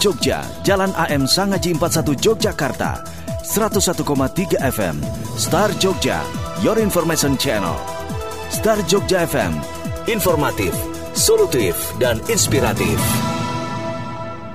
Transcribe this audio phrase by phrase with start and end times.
[0.00, 3.04] Jogja, Jalan AM Sangaji 41 Yogyakarta,
[3.44, 4.96] 101,3 FM,
[5.36, 6.24] Star Jogja,
[6.64, 7.76] Your Information Channel.
[8.48, 9.60] Star Jogja FM,
[10.08, 10.72] informatif,
[11.12, 12.96] solutif, dan inspiratif.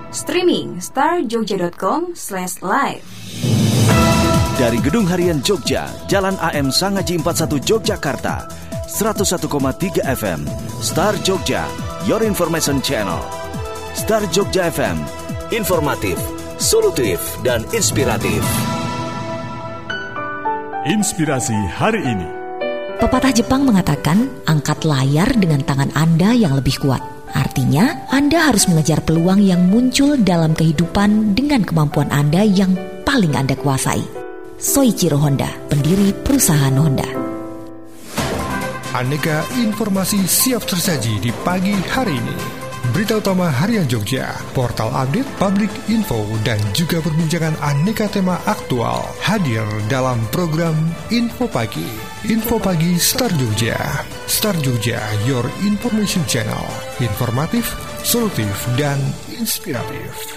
[0.09, 3.05] Streaming starjogja.com slash live
[4.57, 8.50] Dari Gedung Harian Jogja, Jalan AM Sangaji 41 Yogyakarta,
[8.89, 10.41] 101,3 FM,
[10.81, 11.69] Star Jogja,
[12.09, 13.22] Your Information Channel.
[13.95, 15.25] Star Jogja FM,
[15.55, 16.19] informatif,
[16.59, 18.43] solutif, dan inspiratif.
[20.83, 22.27] Inspirasi hari ini.
[22.99, 26.99] Pepatah Jepang mengatakan, angkat layar dengan tangan Anda yang lebih kuat.
[27.31, 32.75] Artinya, Anda harus mengejar peluang yang muncul dalam kehidupan dengan kemampuan Anda yang
[33.07, 34.03] paling Anda kuasai.
[34.59, 37.07] Soichiro Honda, pendiri perusahaan Honda.
[38.91, 42.54] Aneka informasi siap tersaji di pagi hari ini.
[42.95, 49.67] Berita utama Harian Jogja, portal update, public info, dan juga perbincangan aneka tema aktual hadir
[49.91, 50.72] dalam program
[51.11, 51.84] Info Pagi.
[52.31, 53.75] Info Pagi Star Jogja.
[54.31, 56.63] Star Jogja, your information channel.
[57.03, 57.67] Informatif,
[58.00, 58.95] solutif, dan
[59.28, 60.34] inspiratif.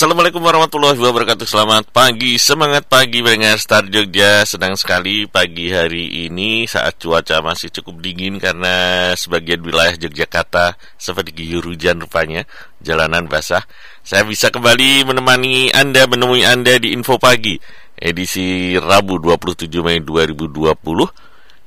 [0.00, 1.44] Assalamualaikum warahmatullahi wabarakatuh.
[1.44, 4.48] Selamat pagi, semangat pagi pendengar Star Jogja.
[4.48, 11.36] Senang sekali pagi hari ini saat cuaca masih cukup dingin Karena sebagian wilayah Yogyakarta seperti
[11.44, 12.48] guyur hujan rupanya
[12.80, 13.60] Jalanan basah.
[14.00, 17.60] Saya bisa kembali menemani Anda, menemui Anda di Info Pagi
[17.92, 20.80] Edisi Rabu 27 Mei 2020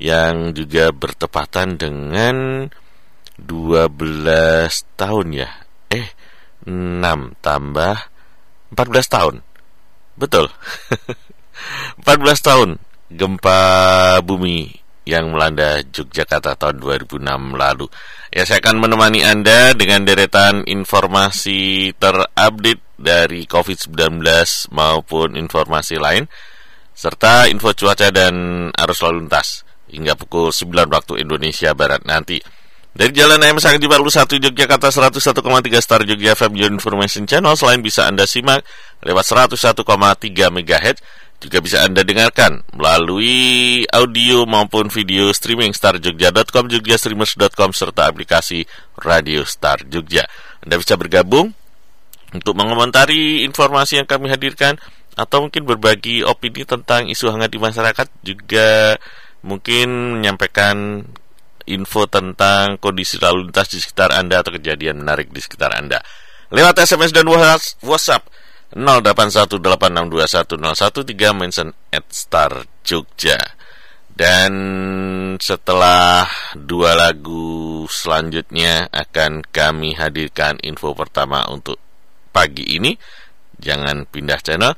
[0.02, 2.66] Yang juga bertepatan dengan
[3.38, 3.94] 12
[4.98, 5.54] tahun ya.
[5.94, 6.10] Eh
[6.66, 8.13] 6 tambah
[8.74, 9.36] 14 tahun.
[10.18, 10.50] Betul.
[12.06, 12.10] 14
[12.42, 12.70] tahun
[13.14, 13.62] gempa
[14.26, 17.24] bumi yang melanda Yogyakarta tahun 2006
[17.54, 17.86] lalu.
[18.34, 24.24] Ya, saya akan menemani Anda dengan deretan informasi terupdate dari COVID-19
[24.72, 26.26] maupun informasi lain,
[26.96, 32.40] serta info cuaca dan arus lalu lintas hingga pukul 9 waktu Indonesia Barat nanti.
[32.94, 35.42] Dari Jalan AM Sangat 41 Yogyakarta 101,3
[35.82, 37.58] Star Jogja FM Your Information Channel.
[37.58, 38.62] Selain bisa Anda simak
[39.02, 39.82] lewat 101,3
[40.54, 40.98] MHz
[41.42, 48.70] Juga bisa Anda dengarkan melalui audio maupun video streaming starjogja.com, jogjastreamers.com serta aplikasi
[49.02, 50.30] Radio Star Jogja.
[50.62, 51.50] Anda bisa bergabung
[52.30, 54.78] untuk mengomentari informasi yang kami hadirkan
[55.18, 58.98] Atau mungkin berbagi opini tentang isu hangat di masyarakat Juga
[59.42, 61.06] mungkin menyampaikan
[61.70, 66.02] info tentang kondisi lalu lintas di sekitar Anda atau kejadian menarik di sekitar Anda.
[66.54, 68.24] Lewat SMS dan WhatsApp
[68.74, 73.38] 0818621013 mention at Star Jogja.
[74.14, 74.54] Dan
[75.42, 81.82] setelah dua lagu selanjutnya akan kami hadirkan info pertama untuk
[82.30, 82.94] pagi ini.
[83.58, 84.74] Jangan pindah channel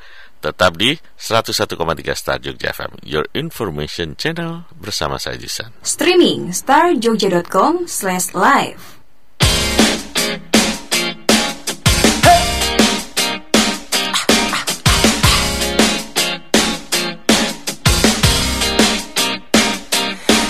[0.45, 1.73] Tetap di 101,3
[2.13, 5.73] Star Jogja FM, Your Information Channel bersama saya Jisan.
[5.81, 8.77] Streaming starjogja.com slash live.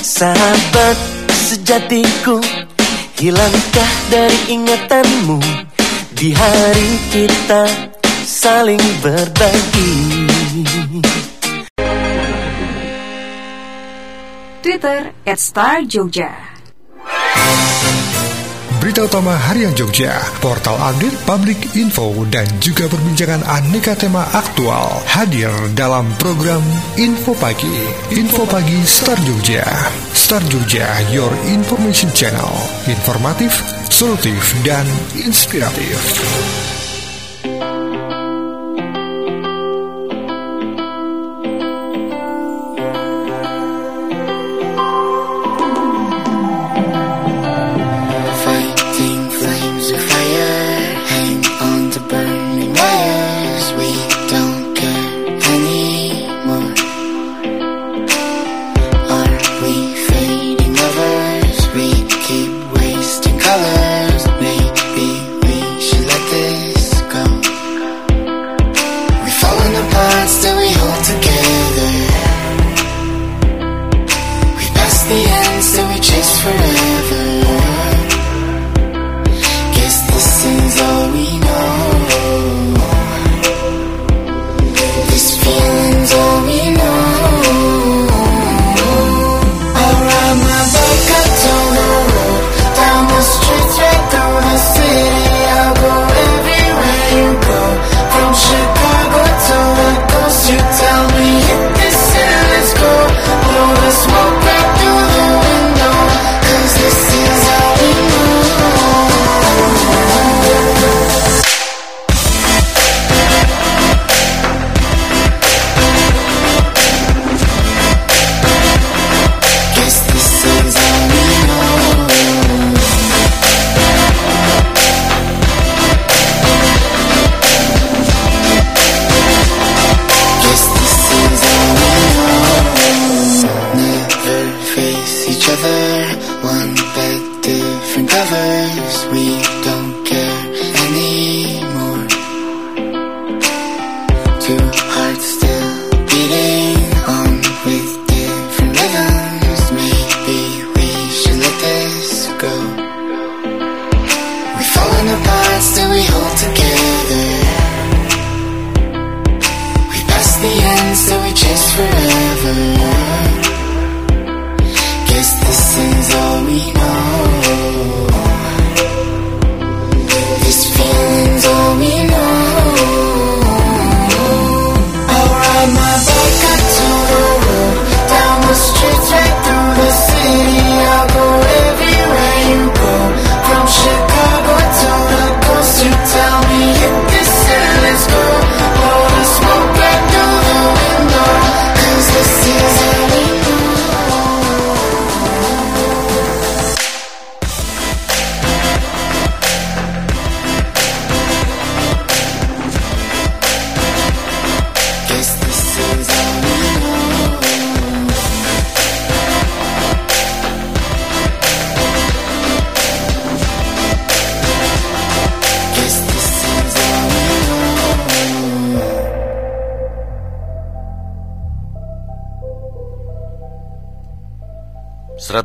[0.04, 1.00] Sahabat
[1.32, 2.44] sejatiku
[3.16, 5.40] Hilangkah dari ingatanmu
[6.16, 7.95] Di hari kita
[8.26, 9.94] saling berbagi.
[14.66, 16.34] Twitter at Star Jogja.
[18.82, 25.50] Berita utama harian Jogja, portal update public info dan juga perbincangan aneka tema aktual hadir
[25.78, 26.62] dalam program
[26.98, 27.78] Info Pagi.
[28.14, 29.66] Info Pagi Star Jogja.
[30.14, 32.54] Star Jogja, your information channel.
[32.90, 33.54] Informatif,
[33.90, 34.86] solutif, dan
[35.18, 35.98] inspiratif.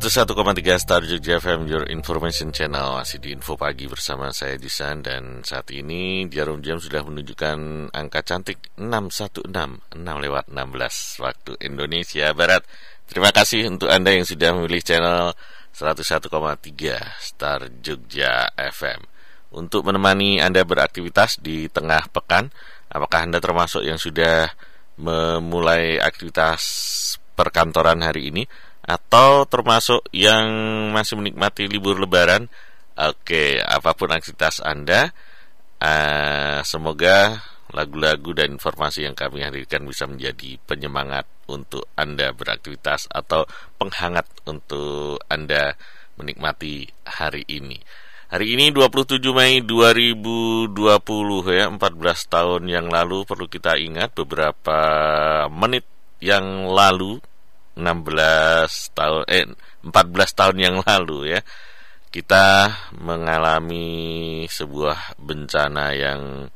[0.01, 2.97] 101,3 Star Jogja FM Your Information Channel.
[2.97, 8.25] Masih di Info Pagi bersama saya Disan Dan saat ini jarum jam sudah menunjukkan angka
[8.25, 12.65] cantik 616 6 lewat 16 waktu Indonesia Barat.
[13.05, 15.37] Terima kasih untuk Anda yang sudah memilih channel
[15.69, 16.33] 101,3
[17.21, 19.05] Star Jogja FM
[19.53, 22.49] Untuk menemani Anda beraktivitas di tengah pekan
[22.89, 24.49] Apakah Anda termasuk yang sudah
[24.97, 26.65] memulai aktivitas
[27.37, 28.43] perkantoran hari ini
[28.81, 30.47] atau termasuk yang
[30.91, 32.49] masih menikmati libur lebaran
[32.97, 35.13] oke apa pun aktivitas anda
[35.81, 43.47] uh, semoga lagu-lagu dan informasi yang kami hadirkan bisa menjadi penyemangat untuk anda beraktivitas atau
[43.79, 45.79] penghangat untuk anda
[46.19, 47.79] menikmati hari ini.
[48.31, 50.71] Hari ini 27 Mei 2020
[51.51, 51.79] ya 14
[52.31, 54.79] tahun yang lalu perlu kita ingat beberapa
[55.51, 55.83] menit
[56.23, 57.19] yang lalu
[57.75, 59.45] 16 tahun eh
[59.85, 61.41] 14 tahun yang lalu ya.
[62.11, 62.67] Kita
[62.99, 66.51] mengalami sebuah bencana yang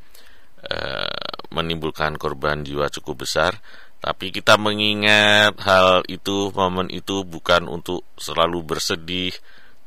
[0.68, 1.16] eh,
[1.56, 3.56] menimbulkan korban jiwa cukup besar.
[4.04, 9.34] Tapi kita mengingat hal itu momen itu bukan untuk selalu bersedih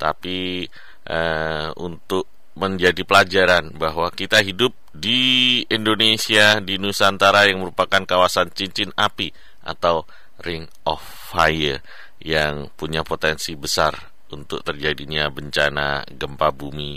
[0.00, 0.66] tapi
[1.04, 2.26] eh, untuk
[2.58, 9.30] menjadi pelajaran bahwa kita hidup di Indonesia di Nusantara yang merupakan kawasan cincin api
[9.62, 10.02] atau
[10.42, 11.84] Ring of Fire
[12.24, 13.92] yang punya potensi besar
[14.32, 16.96] untuk terjadinya bencana gempa bumi,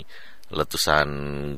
[0.52, 1.08] letusan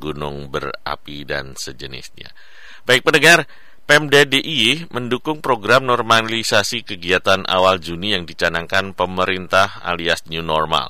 [0.02, 2.34] gunung berapi dan sejenisnya.
[2.82, 3.46] Baik pendengar,
[3.84, 10.88] Pemda DIY mendukung program normalisasi kegiatan awal Juni yang dicanangkan pemerintah alias New Normal.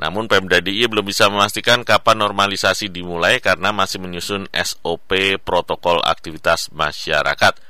[0.00, 6.72] Namun Pemda DIY belum bisa memastikan kapan normalisasi dimulai karena masih menyusun SOP protokol aktivitas
[6.72, 7.60] masyarakat.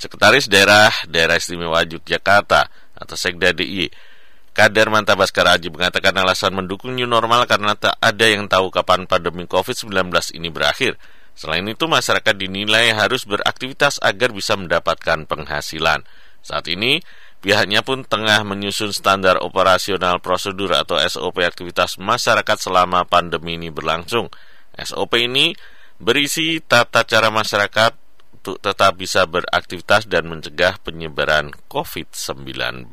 [0.00, 3.90] Sekretaris Daerah Daerah Istimewa Yogyakarta atau Sekda DIY
[4.54, 9.10] Kader Manta Baskara Aji mengatakan alasan mendukung new normal karena tak ada yang tahu kapan
[9.10, 10.94] pandemi COVID-19 ini berakhir.
[11.34, 16.06] Selain itu, masyarakat dinilai harus beraktivitas agar bisa mendapatkan penghasilan.
[16.38, 17.02] Saat ini,
[17.42, 24.30] pihaknya pun tengah menyusun standar operasional prosedur atau SOP aktivitas masyarakat selama pandemi ini berlangsung.
[24.78, 25.50] SOP ini
[25.98, 28.03] berisi tata cara masyarakat
[28.44, 32.92] tetap bisa beraktivitas dan mencegah penyebaran COVID-19.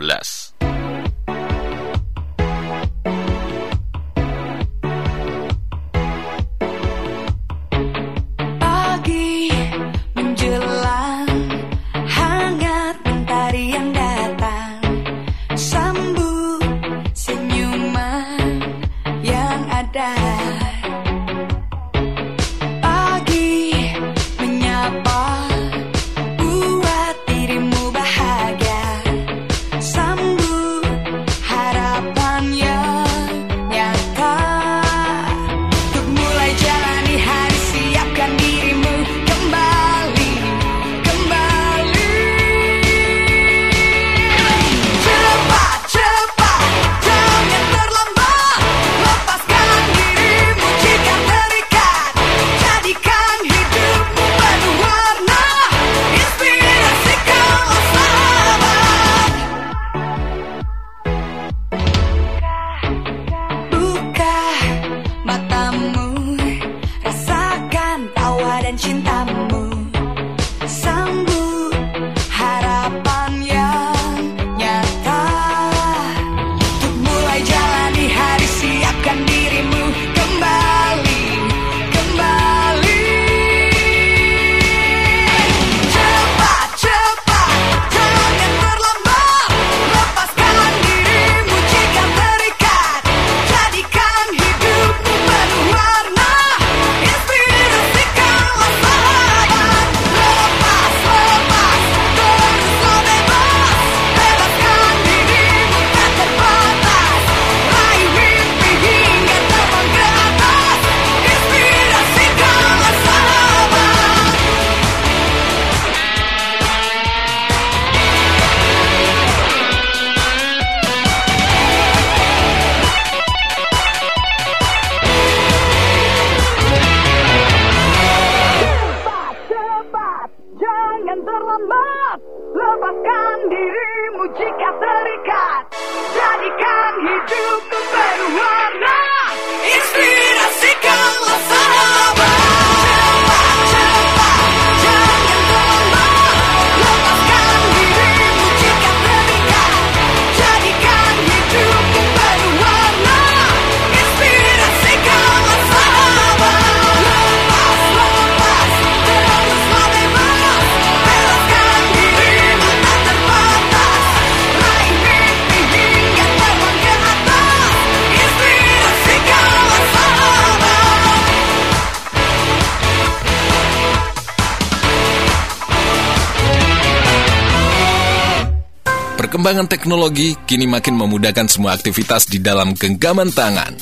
[179.42, 183.74] Perkembangan teknologi kini makin memudahkan semua aktivitas di dalam genggaman tangan.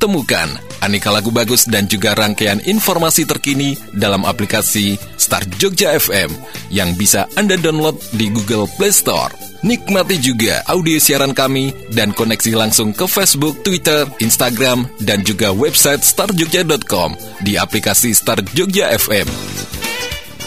[0.00, 0.48] Temukan
[0.80, 6.32] aneka lagu bagus dan juga rangkaian informasi terkini dalam aplikasi Star Jogja FM
[6.72, 9.28] yang bisa Anda download di Google Play Store.
[9.60, 16.00] Nikmati juga audio siaran kami dan koneksi langsung ke Facebook, Twitter, Instagram, dan juga website
[16.00, 19.28] starjogja.com di aplikasi Star Jogja FM.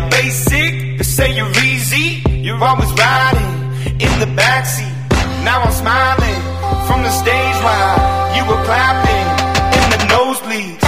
[1.21, 2.07] say you're easy.
[2.45, 3.51] You're always riding
[4.05, 4.95] in the backseat.
[5.45, 6.39] Now I'm smiling
[6.87, 7.97] from the stage while
[8.35, 9.27] you were clapping
[9.77, 10.81] in the nosebleeds.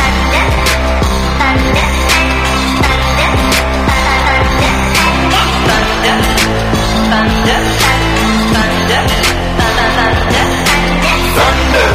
[11.38, 11.90] Thunder,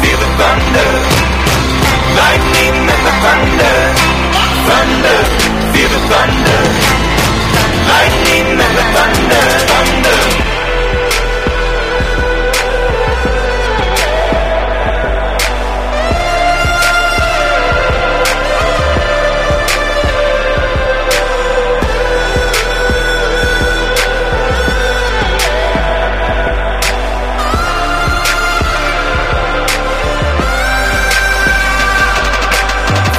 [0.00, 0.90] feel the thunder.
[2.20, 3.76] Lightning and the thunder.
[4.68, 5.18] Thunder,
[5.72, 6.91] feel the thunder.
[7.92, 9.42] The thunder.
[9.68, 10.18] Thunder.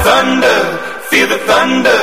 [0.04, 0.60] Thunder,
[1.10, 2.03] feel the thunder.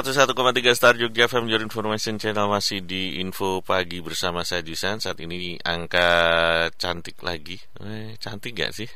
[0.00, 0.32] 101,3
[0.72, 5.60] Star Jogja FM Your Information Channel masih di info pagi bersama saya Jusan Saat ini
[5.60, 6.08] angka
[6.80, 7.60] cantik lagi.
[7.84, 8.88] Eh, Cantik gak sih?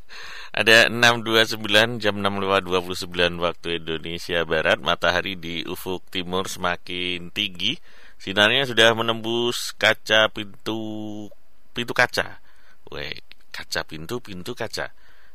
[0.56, 1.60] Ada 629
[2.00, 4.80] jam 6.29 waktu Indonesia Barat.
[4.80, 7.76] Matahari di ufuk timur semakin tinggi.
[8.16, 11.28] Sinarnya sudah menembus kaca pintu
[11.76, 12.40] pintu kaca.
[12.88, 13.12] Weh,
[13.52, 14.88] kaca pintu, pintu kaca.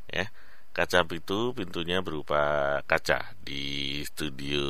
[0.10, 0.34] Ya.
[0.72, 4.64] Kaca pintu, pintunya berupa kaca di studio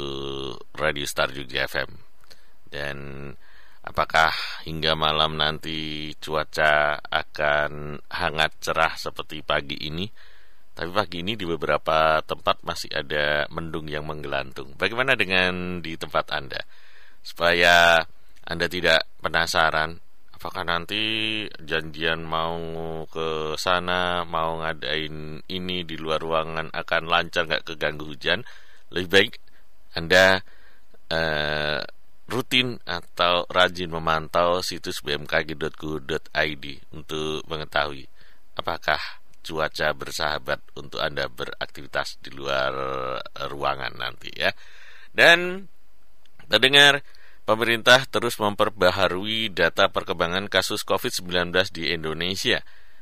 [0.73, 1.93] Radio Star Jogja FM.
[2.65, 2.97] Dan
[3.85, 4.33] apakah
[4.65, 10.09] hingga malam nanti cuaca akan hangat cerah seperti pagi ini?
[10.73, 14.73] Tapi pagi ini di beberapa tempat masih ada mendung yang menggelantung.
[14.81, 16.65] Bagaimana dengan di tempat Anda?
[17.21, 18.01] Supaya
[18.49, 20.01] Anda tidak penasaran
[20.41, 22.57] apakah nanti janjian mau
[23.05, 28.41] ke sana mau ngadain ini di luar ruangan akan lancar nggak keganggu hujan?
[28.89, 29.33] Lebih baik
[29.93, 30.41] anda
[31.13, 31.85] uh,
[32.25, 38.09] rutin atau rajin memantau situs bmkg.go.id untuk mengetahui
[38.57, 38.97] apakah
[39.45, 42.73] cuaca bersahabat untuk anda beraktivitas di luar
[43.45, 44.49] ruangan nanti ya.
[45.13, 45.69] Dan
[46.49, 47.05] terdengar
[47.41, 52.61] Pemerintah terus memperbaharui data perkembangan kasus COVID-19 di Indonesia.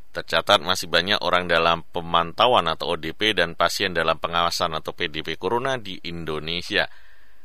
[0.10, 5.75] Tercatat masih banyak orang dalam pemantauan atau ODP dan pasien dalam pengawasan atau PDP Corona
[5.75, 6.88] di Indonesia.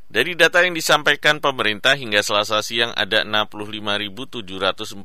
[0.06, 5.02] Dari data yang disampaikan pemerintah hingga selasa siang ada 65.748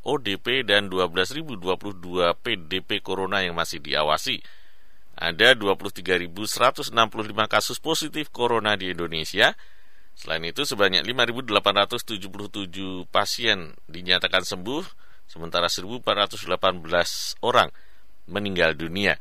[0.00, 1.44] ODP dan 12.022
[2.40, 4.40] PDP Corona yang masih diawasi.
[5.20, 6.96] Ada 23.165
[7.44, 9.52] kasus positif Corona di Indonesia,
[10.16, 14.80] Selain itu, sebanyak 5.877 pasien dinyatakan sembuh,
[15.28, 17.68] sementara 1.418 orang
[18.24, 19.20] meninggal dunia.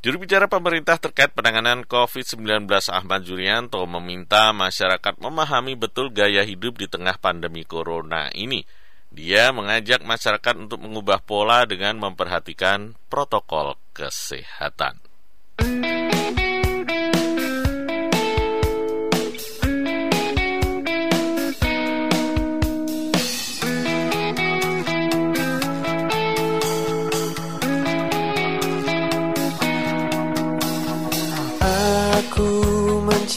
[0.00, 6.88] Juru bicara pemerintah terkait penanganan COVID-19 Ahmad Jurianto meminta masyarakat memahami betul gaya hidup di
[6.88, 8.64] tengah pandemi corona ini.
[9.12, 15.09] Dia mengajak masyarakat untuk mengubah pola dengan memperhatikan protokol kesehatan.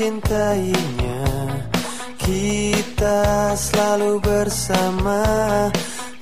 [0.04, 1.24] Mencintainya.
[2.20, 5.24] Kita selalu bersama.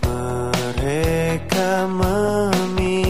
[0.05, 3.09] Mereka memisahkan.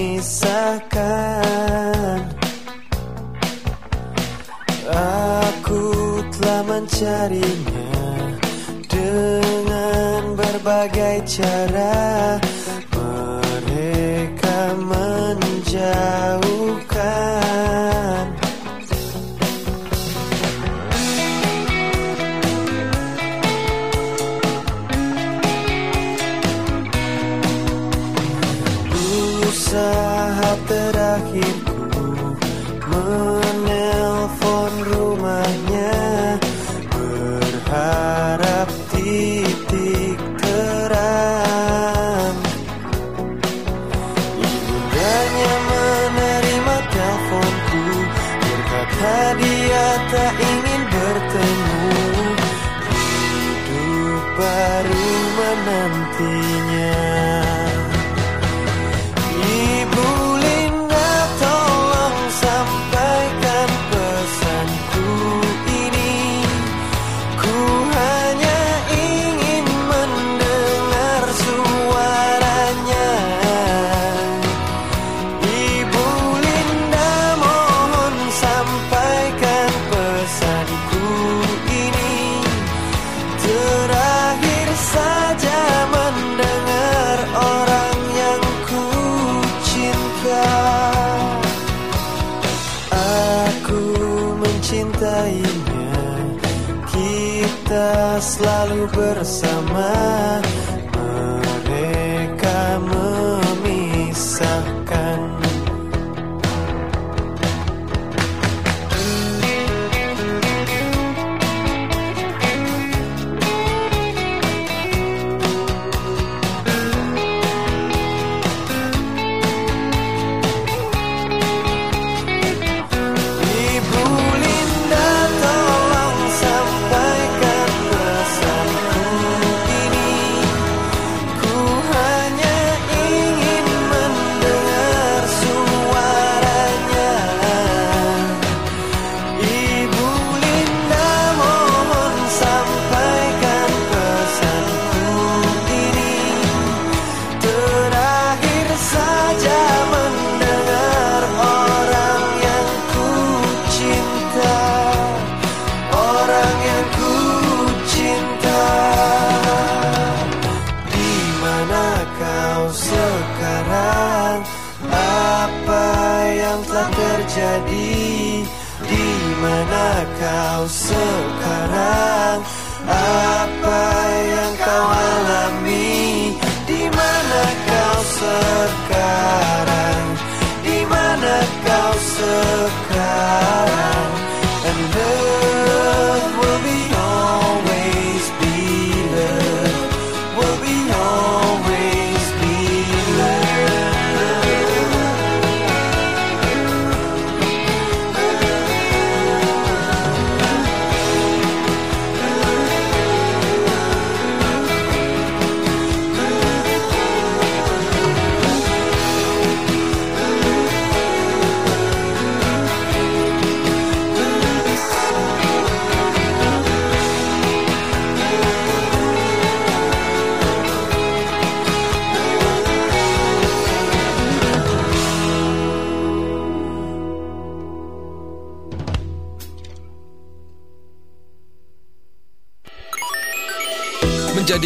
[4.91, 7.95] Aku telah mencarinya
[8.87, 12.39] Dengan berbagai cara.
[12.95, 16.90] Mereka menjauhkan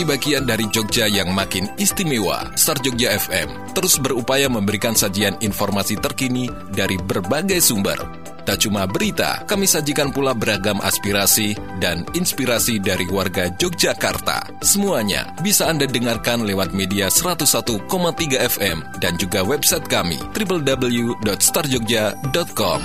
[0.05, 6.45] Bagian dari Jogja yang makin istimewa, Star Jogja FM terus berupaya memberikan sajian informasi terkini
[6.71, 7.97] dari berbagai sumber.
[8.45, 14.61] Tak cuma berita, kami sajikan pula beragam aspirasi dan inspirasi dari warga Yogyakarta.
[14.61, 17.89] Semuanya bisa Anda dengarkan lewat media 101,3
[18.37, 22.79] FM dan juga website kami www.starjogja.com.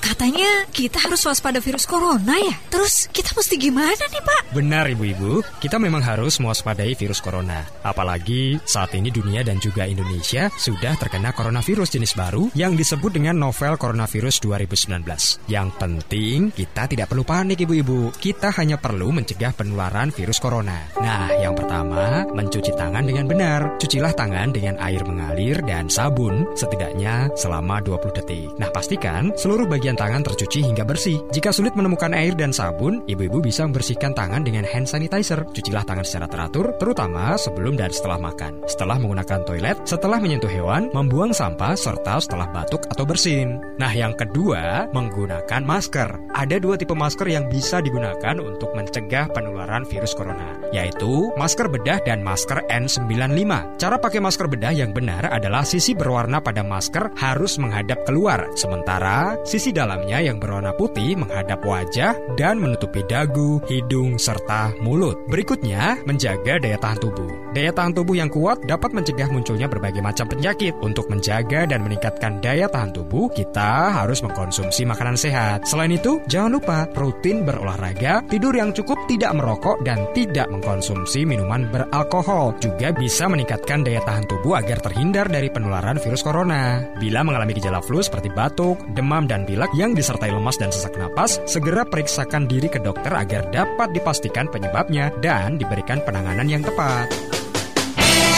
[0.00, 2.56] Katanya kita harus waspada virus corona ya.
[2.72, 4.40] Terus kita mesti gimana nih Pak?
[4.56, 7.62] Benar ibu-ibu, kita memang harus mewaspadai virus corona.
[7.86, 13.38] Apalagi saat ini dunia dan juga Indonesia sudah terkena coronavirus jenis baru yang disebut dengan
[13.38, 15.06] novel coronavirus 2019.
[15.46, 18.10] Yang penting kita tidak perlu panik ibu-ibu.
[18.16, 20.90] Kita hanya perlu mencegah penularan virus corona.
[20.98, 23.60] Nah, yang pertama, mencuci tangan dengan benar.
[23.78, 28.48] Cucilah tangan dengan air mengalir dan sabun setidaknya selama 20 detik.
[28.58, 31.22] Nah, pastikan seluruh bagian tangan tercuci hingga bersih.
[31.30, 35.46] Jika sulit menemukan air dan sabun, ibu-ibu bisa membersihkan tangan dengan hand sanitizer.
[35.54, 38.60] Cucilah tangan secara teratur, terutama sebelum dan setelah makan.
[38.66, 43.62] Setelah menggunakan toilet, setelah menyentuh hewan, membuang sampah, serta setelah batuk atau bersin.
[43.80, 46.10] Nah, yang kedua, menggunakan masker.
[46.34, 52.02] Ada dua tipe masker yang bisa digunakan untuk mencegah penularan virus corona, yaitu masker bedah
[52.04, 53.80] dan masker N95.
[53.80, 59.38] Cara pakai masker bedah yang benar adalah sisi berwarna pada masker harus menghadap keluar, sementara
[59.46, 65.16] sisi dalamnya yang berwarna putih menghadap wajah dan menutupi dagu, hidung, serta mulut.
[65.32, 67.32] Berikutnya, menjaga daya tahan tubuh.
[67.56, 70.76] Daya tahan tubuh yang kuat dapat mencegah munculnya berbagai macam penyakit.
[70.84, 75.64] Untuk menjaga dan meningkatkan daya tahan tubuh, kita harus mengkonsumsi makanan sehat.
[75.64, 81.66] Selain itu, jangan lupa rutin berolahraga, tidur yang cukup, tidak merokok, dan tidak mengkonsumsi minuman
[81.72, 82.52] beralkohol.
[82.60, 86.84] Juga bisa meningkatkan daya tahan tubuh agar terhindar dari penularan virus corona.
[87.00, 91.38] Bila mengalami gejala flu seperti batuk, demam, dan pilek yang disertai lemas dan sesak napas,
[91.46, 97.10] segera periksakan diri ke dokter agar dapat dipastikan penyebabnya dan diberikan penanganan yang tepat.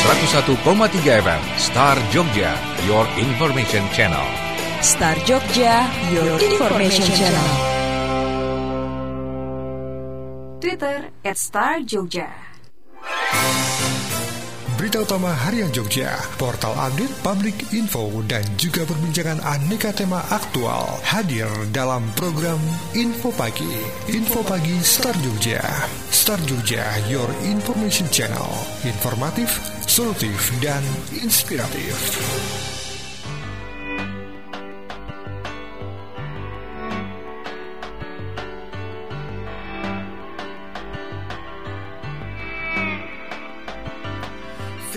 [0.02, 0.58] 101,3
[1.22, 2.52] FM Star Jogja,
[2.90, 4.26] your information channel.
[4.82, 7.48] Star Jogja, your information channel.
[10.58, 12.30] Twitter at Star Jogja.
[14.82, 16.10] Berita utama Harian Jogja,
[16.42, 22.58] portal update, public info, dan juga perbincangan aneka tema aktual hadir dalam program
[22.90, 23.78] Info Pagi.
[24.10, 25.62] Info Pagi Star Jogja.
[26.10, 28.50] Star Jogja, your information channel.
[28.82, 29.54] Informatif,
[29.86, 30.82] solutif, dan
[31.14, 31.94] inspiratif.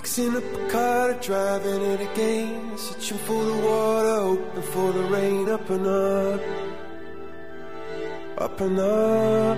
[0.05, 2.77] Fixing up a car, driving it again.
[2.77, 5.49] Searching for the water, hoping for the rain.
[5.49, 6.41] Up and up,
[8.37, 9.57] up and up.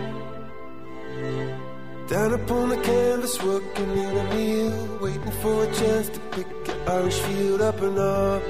[2.07, 4.99] Down upon the canvas, working in a meal.
[5.01, 7.61] Waiting for a chance to pick an orange field.
[7.61, 8.43] Up and up,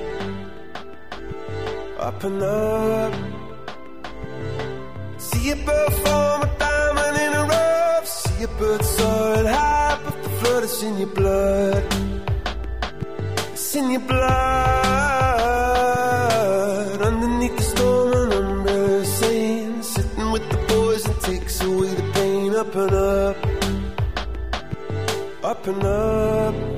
[1.98, 3.14] up and up.
[5.18, 8.08] See a bird form a diamond in a rough.
[8.08, 9.07] See a bird high,
[10.68, 11.84] is in your blood.
[13.54, 14.28] It's in your blood.
[17.02, 22.56] Underneath the storm, an umbrella saying, sitting with the boys and takes away the pain.
[22.56, 23.38] Up and up,
[25.44, 26.77] up and up.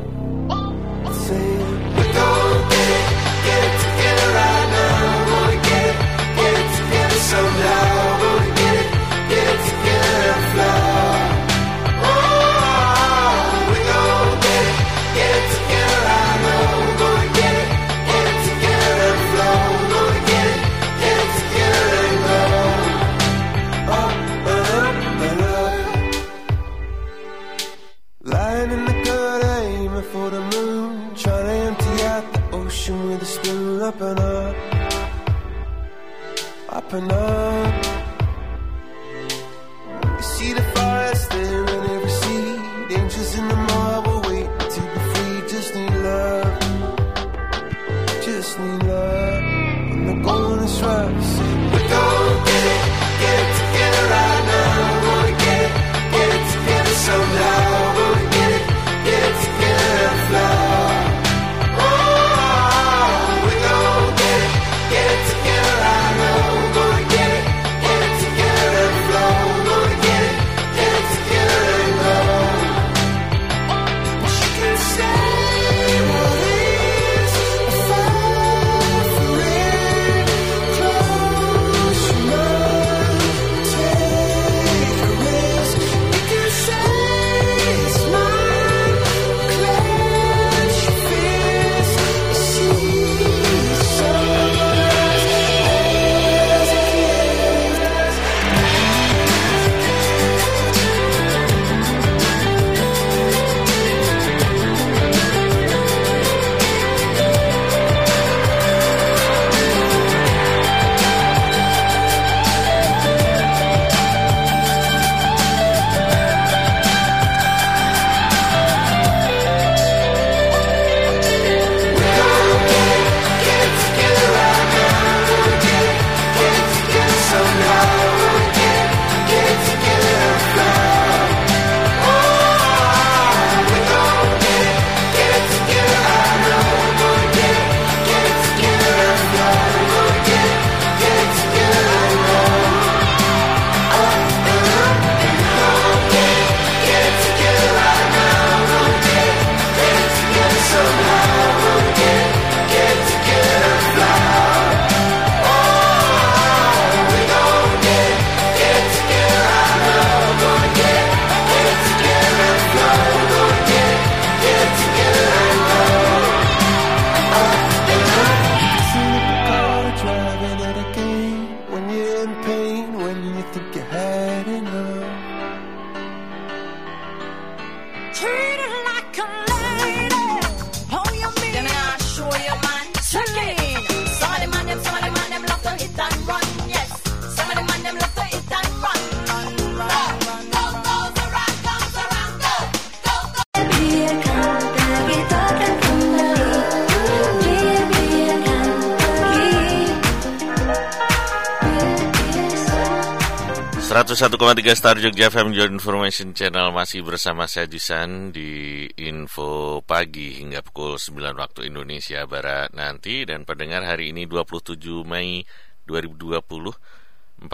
[204.19, 210.59] 101,3 Star Jogja FM Your Information Channel masih bersama saya Jisan di Info Pagi hingga
[210.59, 214.75] pukul 9 waktu Indonesia Barat nanti dan pendengar hari ini 27
[215.07, 215.47] Mei
[215.87, 217.47] 2020 14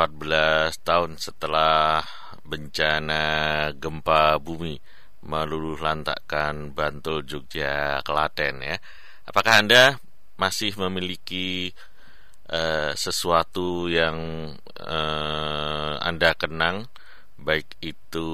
[0.82, 2.02] tahun setelah
[2.42, 3.24] bencana
[3.78, 4.82] gempa bumi
[5.22, 8.82] meluluh lantakkan Bantul, Jogja, Klaten ya.
[9.30, 10.02] Apakah Anda
[10.42, 11.78] masih memiliki
[12.50, 14.18] uh, sesuatu yang
[14.82, 16.90] uh, Anda kenang
[17.36, 18.28] baik itu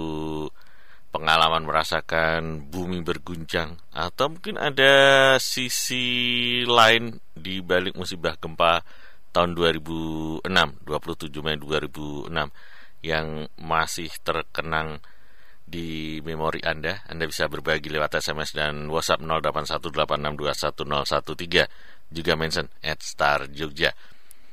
[1.12, 8.80] pengalaman merasakan bumi berguncang atau mungkin ada sisi lain di balik musibah gempa
[9.36, 12.32] tahun 2006 27 Mei 2006
[13.04, 15.02] yang masih terkenang
[15.72, 17.00] di memori Anda.
[17.08, 23.96] Anda bisa berbagi lewat SMS dan WhatsApp 0818621013 juga mention at Star Jogja.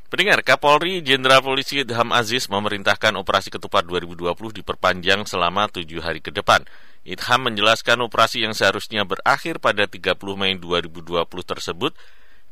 [0.09, 6.33] Pendengar, Kapolri Jenderal Polisi Idham Aziz memerintahkan operasi ketupat 2020 diperpanjang selama tujuh hari ke
[6.33, 6.65] depan.
[7.05, 11.13] Idham menjelaskan operasi yang seharusnya berakhir pada 30 Mei 2020
[11.45, 11.93] tersebut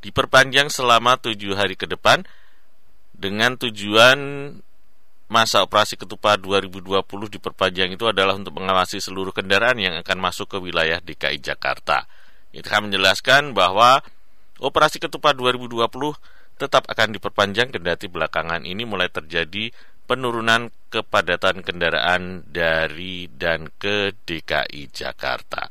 [0.04, 2.28] diperpanjang selama tujuh hari ke depan
[3.16, 4.20] dengan tujuan
[5.32, 7.08] masa operasi ketupat 2020
[7.40, 12.04] diperpanjang itu adalah untuk mengawasi seluruh kendaraan yang akan masuk ke wilayah DKI Jakarta.
[12.52, 14.04] Idham menjelaskan bahwa
[14.60, 19.72] operasi ketupat 2020 tetap akan diperpanjang kendati belakangan ini mulai terjadi
[20.08, 25.68] penurunan kepadatan kendaraan dari dan ke DKI Jakarta.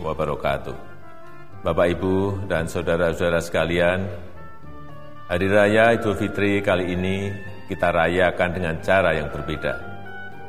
[0.00, 0.76] Wabarakatuh.
[1.64, 4.06] Bapak, Ibu, dan saudara-saudara sekalian,
[5.28, 7.28] Hari Raya Idul Fitri kali ini
[7.68, 9.76] kita rayakan dengan cara yang berbeda.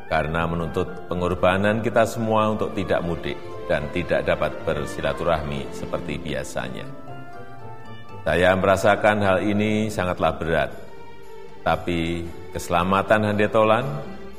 [0.07, 3.35] Karena menuntut pengorbanan kita semua untuk tidak mudik
[3.67, 6.87] dan tidak dapat bersilaturahmi seperti biasanya.
[8.23, 10.71] Saya merasakan hal ini sangatlah berat,
[11.61, 12.23] tapi
[12.55, 13.85] keselamatan Handetolan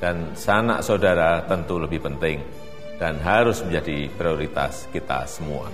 [0.00, 2.59] dan sanak saudara tentu lebih penting
[3.00, 5.72] dan harus menjadi prioritas kita semua.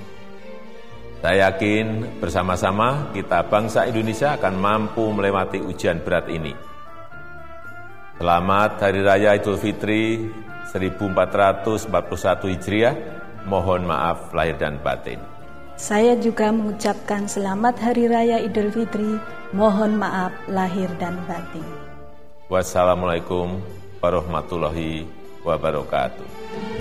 [1.18, 6.54] Saya yakin bersama-sama kita bangsa Indonesia akan mampu melewati ujian berat ini.
[8.22, 10.22] Selamat Hari Raya Idul Fitri
[10.70, 11.90] 1441
[12.54, 12.94] Hijriah.
[13.50, 15.18] Mohon maaf lahir dan batin.
[15.76, 19.18] Saya juga mengucapkan selamat Hari Raya Idul Fitri.
[19.50, 21.66] Mohon maaf lahir dan batin.
[22.46, 23.58] Wassalamualaikum
[23.98, 25.10] warahmatullahi
[25.42, 26.75] wabarakatuh.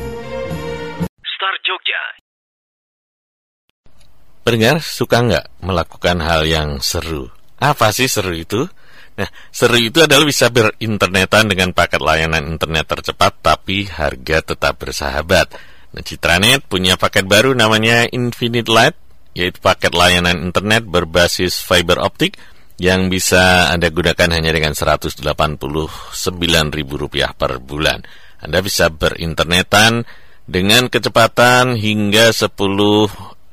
[4.46, 7.34] Pendengar suka nggak melakukan hal yang seru?
[7.58, 8.70] Apa sih seru itu?
[9.18, 15.50] Nah, seru itu adalah bisa berinternetan dengan paket layanan internet tercepat tapi harga tetap bersahabat.
[15.98, 18.94] Nah, Citranet punya paket baru namanya Infinite Light,
[19.34, 22.38] yaitu paket layanan internet berbasis fiber optik
[22.78, 28.06] yang bisa Anda gunakan hanya dengan Rp189.000 per bulan.
[28.46, 30.06] Anda bisa berinternetan
[30.46, 32.54] dengan kecepatan hingga 10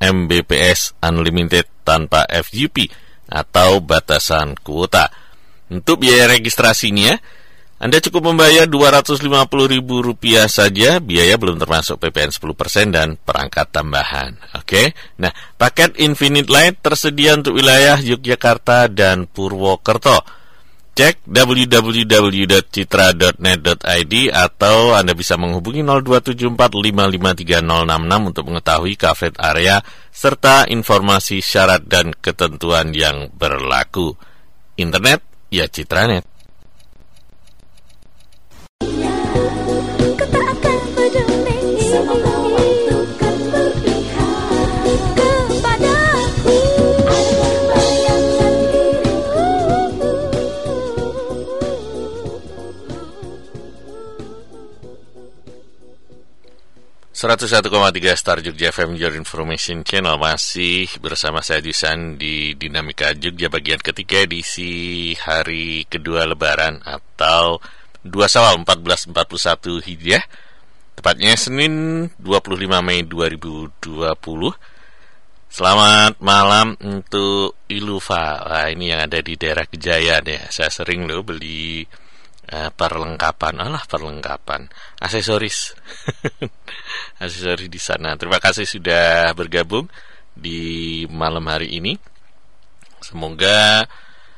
[0.03, 2.91] Mbps unlimited tanpa FUP
[3.31, 5.07] atau batasan kuota.
[5.71, 7.15] Untuk biaya registrasinya,
[7.79, 14.39] Anda cukup membayar Rp250.000 saja, biaya belum termasuk PPN 10% dan perangkat tambahan.
[14.55, 14.95] Oke.
[15.19, 20.42] Nah, paket Infinite Light tersedia untuk wilayah Yogyakarta dan Purwokerto.
[20.93, 29.81] Cek www.citra.net.id atau Anda bisa menghubungi 027455366 untuk mengetahui coverage area
[30.13, 34.13] serta informasi syarat dan ketentuan yang berlaku.
[34.77, 36.29] Internet Ya Citranet.
[57.23, 60.19] Tiga Star Jogja FM Your Information Channel.
[60.19, 67.63] Masih bersama saya Jusan di Dinamika Jogja bagian ketiga edisi hari kedua Lebaran atau
[68.03, 70.19] 2 Sawal 1441 Hijriah.
[70.99, 73.87] Tepatnya Senin 25 Mei 2020
[75.47, 78.43] Selamat malam untuk Iluva.
[78.51, 80.43] Wah ini yang ada di daerah Kejayaan ya.
[80.51, 81.87] Saya sering loh beli
[82.53, 84.69] uh, perlengkapan Alah perlengkapan.
[85.01, 85.73] Aksesoris.
[87.23, 88.13] Aksesoris di sana.
[88.13, 89.89] Terima kasih sudah bergabung
[90.37, 91.97] di malam hari ini.
[93.03, 93.83] Semoga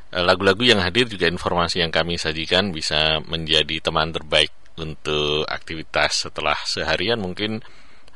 [0.09, 6.27] eh, lagu-lagu yang hadir juga informasi yang kami sajikan bisa menjadi teman terbaik untuk aktivitas
[6.27, 7.63] setelah seharian mungkin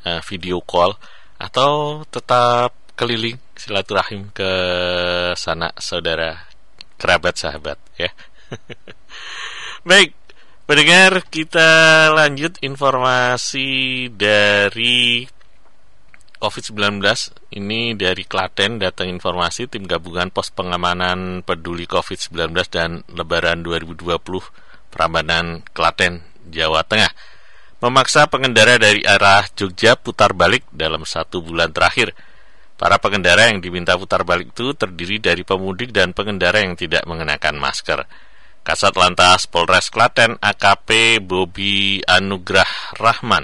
[0.04, 0.92] uh, video call
[1.40, 4.50] atau tetap keliling silaturahim ke
[5.40, 6.36] sana saudara
[7.00, 8.12] kerabat sahabat ya.
[9.80, 10.12] Baik,
[10.68, 15.24] pendengar kita lanjut informasi dari
[16.36, 17.00] COVID-19
[17.56, 24.20] ini dari Klaten datang informasi tim gabungan pos pengamanan peduli COVID-19 dan Lebaran 2020
[24.92, 27.08] Prambanan Klaten Jawa Tengah
[27.80, 32.12] memaksa pengendara dari arah Jogja putar balik dalam satu bulan terakhir.
[32.76, 37.56] Para pengendara yang diminta putar balik itu terdiri dari pemudik dan pengendara yang tidak mengenakan
[37.56, 38.28] masker.
[38.70, 43.42] Kasat Lantas Polres Klaten AKP Bobi Anugrah Rahman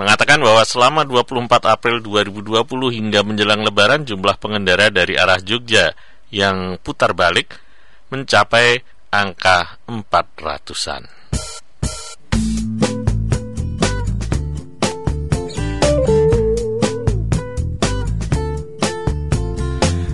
[0.00, 2.64] mengatakan bahwa selama 24 April 2020
[2.96, 5.92] hingga menjelang lebaran jumlah pengendara dari arah Jogja
[6.32, 7.60] yang putar balik
[8.08, 8.80] mencapai
[9.12, 11.12] angka 400-an.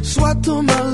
[0.03, 0.89] Suatu malam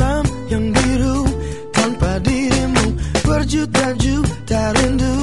[3.47, 5.15] berjuta-juta rindu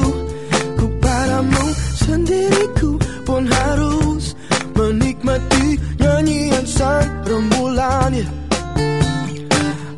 [0.80, 1.66] ku padamu
[2.00, 2.96] sendiriku
[3.28, 4.32] pun harus
[4.72, 8.28] menikmati nyanyian sang rembulan ya.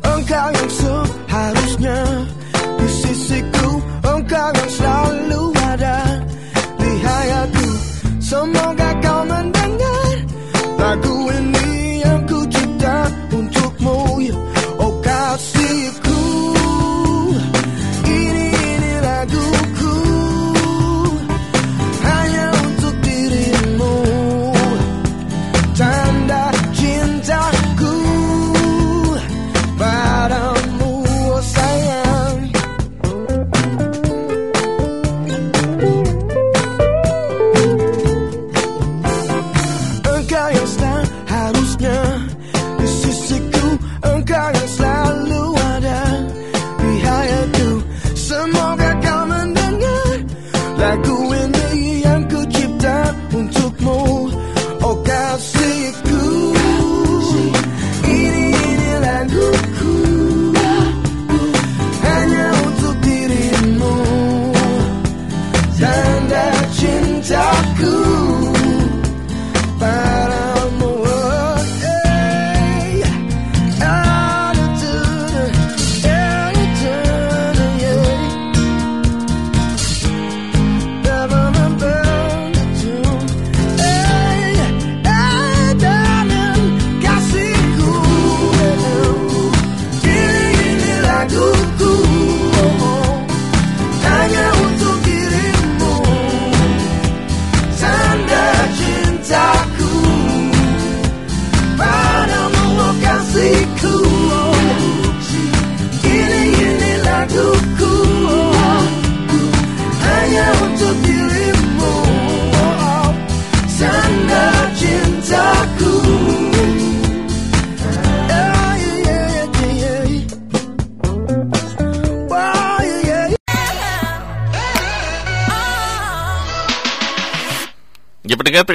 [0.02, 1.98] Engkau yang seharusnya
[2.58, 5.98] di sisiku engkau yang selalu ada
[6.82, 7.68] di hayatku
[8.18, 9.05] semoga kau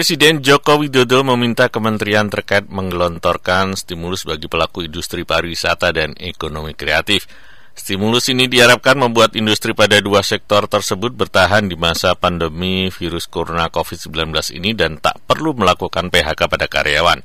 [0.01, 7.29] Presiden Joko Widodo meminta kementerian terkait menggelontorkan stimulus bagi pelaku industri pariwisata dan ekonomi kreatif.
[7.77, 13.69] Stimulus ini diharapkan membuat industri pada dua sektor tersebut bertahan di masa pandemi virus corona
[13.69, 17.21] COVID-19 ini dan tak perlu melakukan PHK pada karyawan.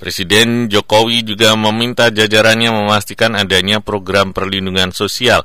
[0.00, 5.44] Presiden Jokowi juga meminta jajarannya memastikan adanya program perlindungan sosial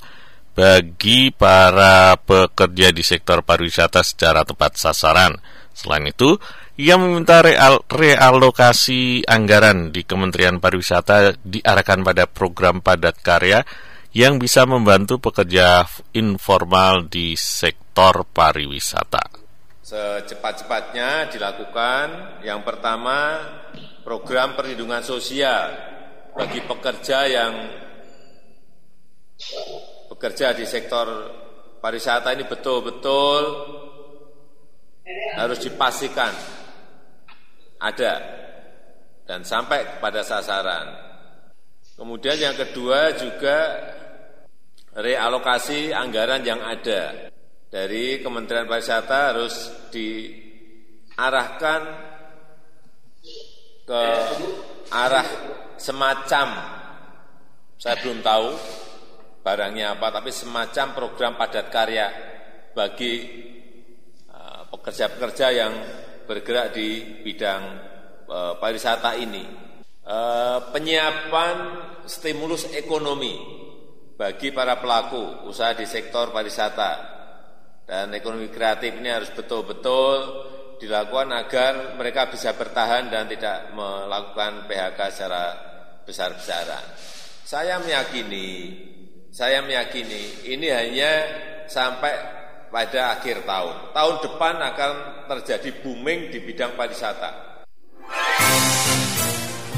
[0.56, 5.36] bagi para pekerja di sektor pariwisata secara tepat sasaran.
[5.74, 6.38] Selain itu,
[6.78, 13.66] ia meminta real, realokasi anggaran di Kementerian Pariwisata diarahkan pada program padat karya
[14.14, 19.42] yang bisa membantu pekerja informal di sektor pariwisata.
[19.84, 23.42] Secepat-cepatnya dilakukan yang pertama
[24.06, 25.74] program perlindungan sosial
[26.38, 27.54] bagi pekerja yang
[30.14, 31.06] bekerja di sektor
[31.82, 33.42] pariwisata ini betul-betul
[35.36, 36.34] harus dipastikan.
[37.80, 38.14] Ada.
[39.24, 40.88] Dan sampai kepada sasaran.
[41.96, 43.80] Kemudian yang kedua juga
[44.96, 47.30] realokasi anggaran yang ada.
[47.74, 51.82] Dari Kementerian Pariwisata harus diarahkan
[53.84, 54.04] ke
[54.94, 55.28] arah
[55.76, 56.48] semacam.
[57.82, 58.48] Saya belum tahu
[59.44, 62.08] barangnya apa, tapi semacam program padat karya
[62.72, 63.14] bagi
[64.74, 65.74] pekerja-pekerja yang
[66.26, 67.64] bergerak di bidang
[68.26, 69.46] uh, pariwisata ini.
[70.04, 71.56] Uh, penyiapan
[72.10, 73.40] stimulus ekonomi
[74.18, 76.92] bagi para pelaku usaha di sektor pariwisata
[77.88, 80.50] dan ekonomi kreatif ini harus betul-betul
[80.84, 85.44] dilakukan agar mereka bisa bertahan dan tidak melakukan PHK secara
[86.04, 86.84] besar-besaran.
[87.48, 88.76] Saya meyakini
[89.32, 91.12] saya meyakini ini hanya
[91.66, 92.43] sampai
[92.74, 93.94] pada akhir tahun.
[93.94, 94.92] Tahun depan akan
[95.30, 97.54] terjadi booming di bidang pariwisata.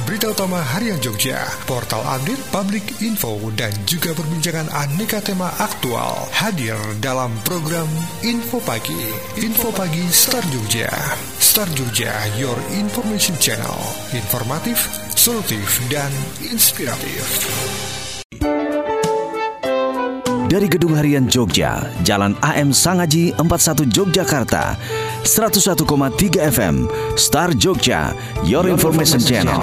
[0.06, 6.78] Berita utama Harian Jogja, portal update public info dan juga perbincangan aneka tema aktual hadir
[7.02, 7.90] dalam program
[8.22, 9.02] Info Pagi.
[9.42, 10.94] Info Pagi Star Jogja.
[11.42, 13.82] Star Jogja, your information channel.
[14.14, 14.88] Informatif,
[15.18, 16.14] solutif, dan
[16.54, 17.26] inspiratif.
[20.46, 24.78] Dari Gedung Harian Jogja, Jalan AM Sangaji 41 Yogyakarta,
[25.26, 26.86] 101,3 FM,
[27.18, 28.14] Star Jogja,
[28.46, 29.58] Your Information Channel.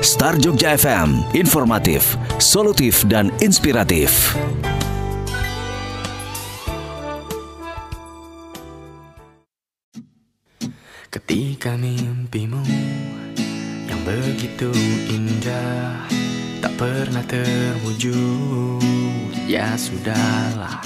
[0.00, 4.32] Star Jogja FM, informatif, solutif, dan inspiratif.
[11.12, 12.64] Ketika mimpimu
[13.84, 14.72] yang begitu
[15.12, 16.08] indah
[16.64, 20.78] tak pernah terwujud Ya sudahlah.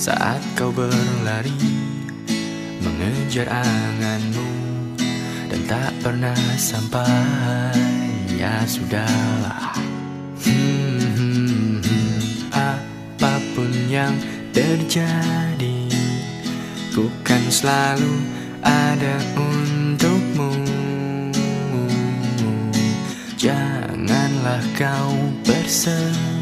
[0.00, 1.52] Saat kau berlari
[2.80, 4.48] Mengejar anganmu
[5.52, 7.76] Dan tak pernah sampai.
[8.40, 9.76] Ya sudahlah.
[10.48, 12.20] Hmm, hmm, hmm.
[12.56, 14.16] Apa pun yang
[14.56, 15.92] terjadi
[16.96, 18.32] Ku kan selalu
[18.64, 20.56] ada untukmu.
[23.36, 25.12] Janganlah kau
[25.44, 26.41] bersedih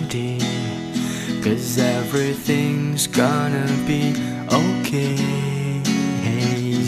[1.41, 4.13] Cause everything's gonna be
[4.53, 5.17] okay.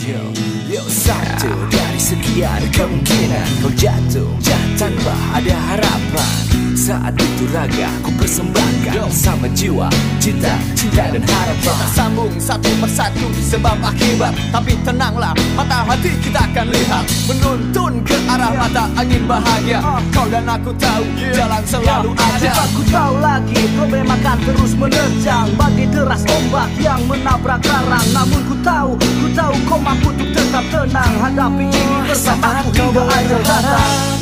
[0.05, 0.21] Yo,
[0.69, 4.29] yo satu dari sekian kemungkinan Kau jatuh.
[4.77, 6.52] Tanpa ada harapan
[6.83, 9.87] Saat itu raga ku persembahkan Sama jiwa,
[10.19, 11.55] cinta, cinta dan harapan.
[11.63, 14.35] Kita sambung satu persatu sebab akibat.
[14.51, 17.07] Tapi tenanglah, mata hati kita akan lihat.
[17.31, 19.79] Menuntun ke arah mata angin bahagia.
[20.11, 22.51] Kau dan aku tahu, jalan selalu ada.
[22.51, 28.43] Sebab ku tahu lagi problem akan terus menerjang Bagi deras ombak yang menabrak karang Namun
[28.43, 31.15] ku tahu, ku tahu kau mampu untuk tetap tenang.
[31.15, 34.19] Hadapi ini bersamaku hingga akhir datang.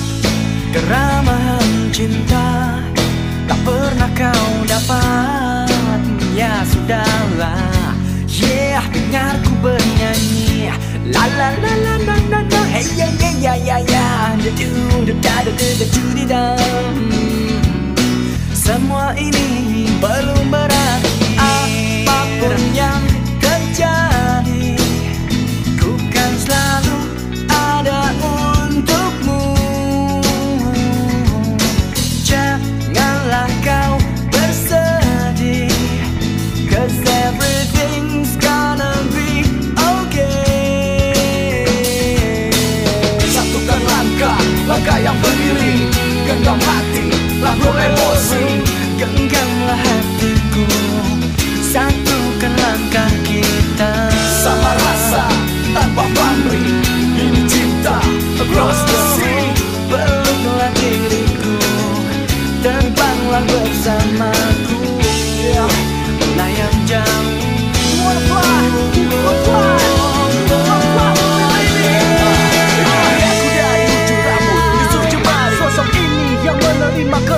[0.77, 2.79] Keramahan cinta
[3.45, 6.01] Tak pernah kau dapat.
[6.31, 7.93] Ya sudahlah.
[8.31, 10.71] Yeah, dengarku bernyanyi.
[11.11, 12.61] La la la la la la la.
[12.71, 14.07] Hey ya ya ya ya ya
[14.39, 15.37] Da du da
[16.31, 16.43] da
[18.55, 23.03] Semua ini belum berarti Apa pun yang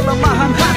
[0.06, 0.72] Bằng.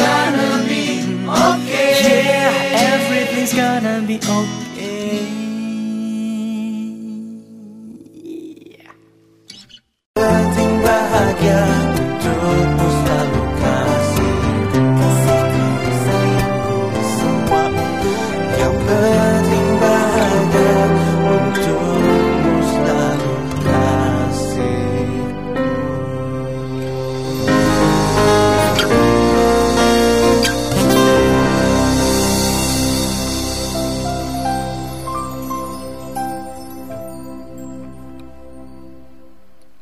[0.00, 1.92] Gonna be okay.
[2.24, 4.69] Yeah, everything's gonna be okay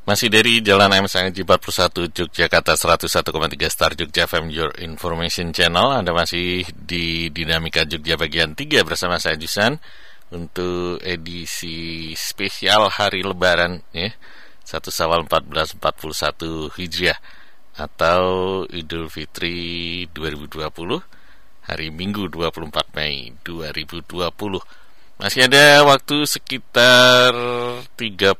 [0.09, 3.29] Masih dari Jalan AM Sangaji 41 Yogyakarta 101,3
[3.69, 6.01] Star Jogja FM Your Information Channel.
[6.01, 9.77] Anda masih di Dinamika Jogja bagian 3 bersama saya Jusan
[10.33, 14.09] Untuk edisi spesial hari lebaran ya.
[14.65, 17.21] 1 Sawal 1441 Hijriah
[17.77, 24.88] Atau Idul Fitri 2020 Hari Minggu 24 Mei 2020
[25.19, 27.35] masih ada waktu sekitar
[27.99, 28.39] 30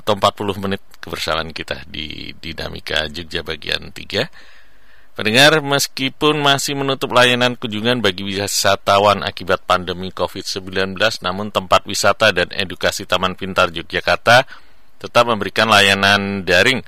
[0.00, 5.12] atau 40 menit kebersamaan kita di Dinamika Jogja bagian 3.
[5.12, 12.48] Pendengar, meskipun masih menutup layanan kunjungan bagi wisatawan akibat pandemi COVID-19, namun tempat wisata dan
[12.56, 14.48] edukasi Taman Pintar Yogyakarta
[14.96, 16.80] tetap memberikan layanan daring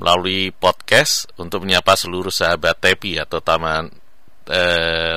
[0.00, 4.07] melalui podcast untuk menyapa seluruh sahabat TEPI atau Taman
[4.48, 5.16] eh,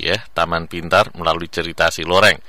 [0.00, 2.40] ya, Taman Pintar melalui cerita si Loreng.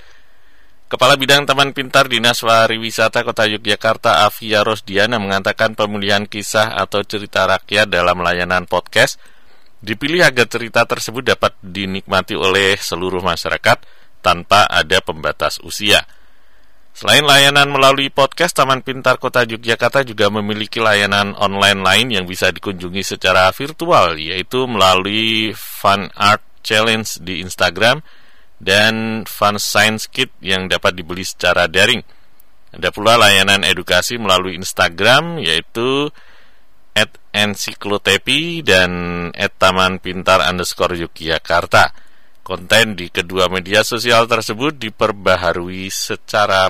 [0.87, 7.49] Kepala Bidang Taman Pintar Dinas Pariwisata Kota Yogyakarta Avia Rosdiana mengatakan pemulihan kisah atau cerita
[7.49, 9.17] rakyat dalam layanan podcast
[9.83, 13.83] dipilih agar cerita tersebut dapat dinikmati oleh seluruh masyarakat
[14.23, 16.07] tanpa ada pembatas usia.
[16.93, 22.53] Selain layanan melalui podcast, Taman Pintar Kota Yogyakarta juga memiliki layanan online lain yang bisa
[22.53, 28.05] dikunjungi secara virtual, yaitu melalui Fun Art Challenge di Instagram
[28.61, 32.05] dan Fun Science Kit yang dapat dibeli secara daring.
[32.77, 36.13] Ada pula layanan edukasi melalui Instagram, yaitu
[36.93, 38.91] at ensiklotepi dan
[39.33, 41.89] at taman pintar underscore Yogyakarta.
[42.45, 46.69] Konten di kedua media sosial tersebut diperbaharui secara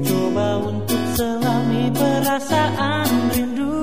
[2.21, 3.81] perasaan rindu.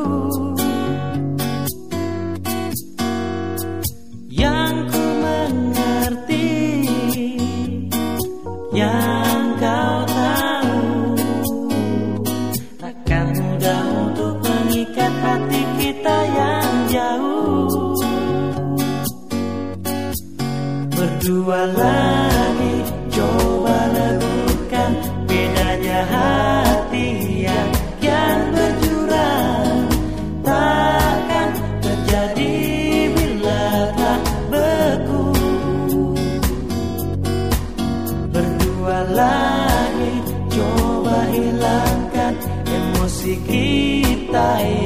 [4.31, 6.51] Yang ku mengerti
[8.71, 10.87] Yang kau tahu.
[12.79, 17.99] Takkan mudah untuk mengikat hati kita yang jauh.
[20.95, 21.61] Berdua
[44.39, 44.78] kita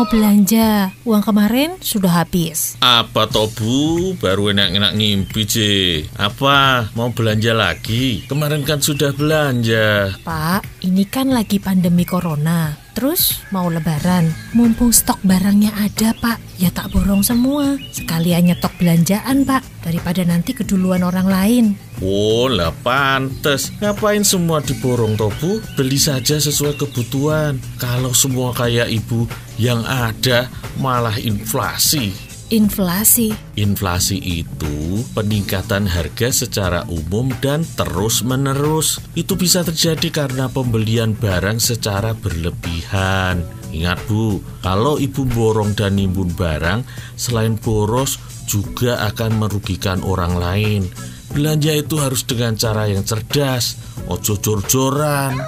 [0.00, 0.96] mau belanja.
[1.04, 2.80] Uang kemarin sudah habis.
[2.80, 4.16] Apa toh bu?
[4.16, 5.72] Baru enak-enak ngimpi je.
[6.16, 6.88] Apa?
[6.96, 8.24] Mau belanja lagi?
[8.24, 10.16] Kemarin kan sudah belanja.
[10.24, 12.72] Pak, ini kan lagi pandemi corona.
[13.00, 14.28] Terus mau lebaran.
[14.52, 16.36] Mumpung stok barangnya ada, Pak.
[16.60, 17.80] Ya tak borong semua.
[17.96, 19.64] Sekalian nyetok belanjaan, Pak.
[19.80, 21.64] Daripada nanti keduluan orang lain.
[22.04, 25.64] Oh lah pantes Ngapain semua diborong toh bu?
[25.76, 29.28] Beli saja sesuai kebutuhan Kalau semua kayak ibu
[29.60, 30.38] Yang ada
[30.80, 33.30] malah inflasi Inflasi.
[33.62, 38.98] Inflasi itu peningkatan harga secara umum dan terus-menerus.
[39.14, 43.46] Itu bisa terjadi karena pembelian barang secara berlebihan.
[43.70, 46.82] Ingat Bu, kalau ibu borong dan nimbun barang,
[47.14, 48.18] selain boros
[48.50, 50.82] juga akan merugikan orang lain.
[51.30, 53.78] Belanja itu harus dengan cara yang cerdas,
[54.10, 55.38] ojo jor-joran.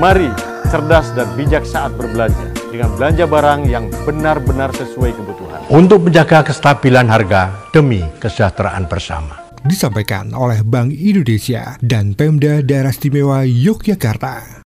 [0.00, 0.32] Mari
[0.72, 5.62] cerdas dan bijak saat berbelanja dengan belanja barang yang benar-benar sesuai kebutuhan.
[5.70, 9.38] Untuk menjaga kestabilan harga demi kesejahteraan bersama.
[9.62, 14.66] Disampaikan oleh Bank Indonesia dan Pemda Daerah Istimewa Yogyakarta.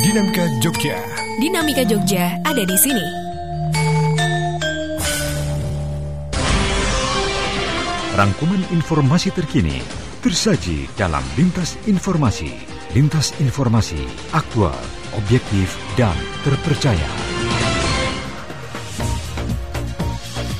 [0.00, 0.96] Dinamika Jogja.
[1.42, 3.19] Dinamika Jogja ada di sini.
[8.20, 9.80] Rangkuman informasi terkini
[10.20, 12.52] tersaji dalam Lintas Informasi.
[12.92, 13.96] Lintas Informasi,
[14.36, 14.76] aktual,
[15.16, 16.12] objektif, dan
[16.44, 17.08] terpercaya.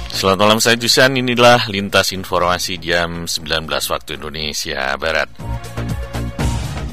[0.08, 5.28] Selamat malam saya Jusan, inilah Lintas Informasi jam 19 waktu Indonesia Barat.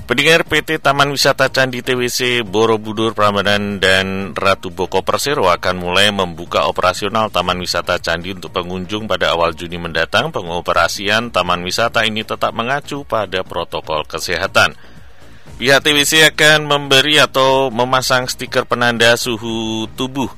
[0.08, 6.64] Pendengar PT Taman Wisata Candi TWC Borobudur Prambanan dan Ratu Boko Persero akan mulai membuka
[6.64, 10.32] operasional Taman Wisata Candi untuk pengunjung pada awal Juni mendatang.
[10.32, 14.80] Pengoperasian Taman Wisata ini tetap mengacu pada protokol kesehatan.
[15.60, 20.32] Pihak TWC akan memberi atau memasang stiker penanda suhu tubuh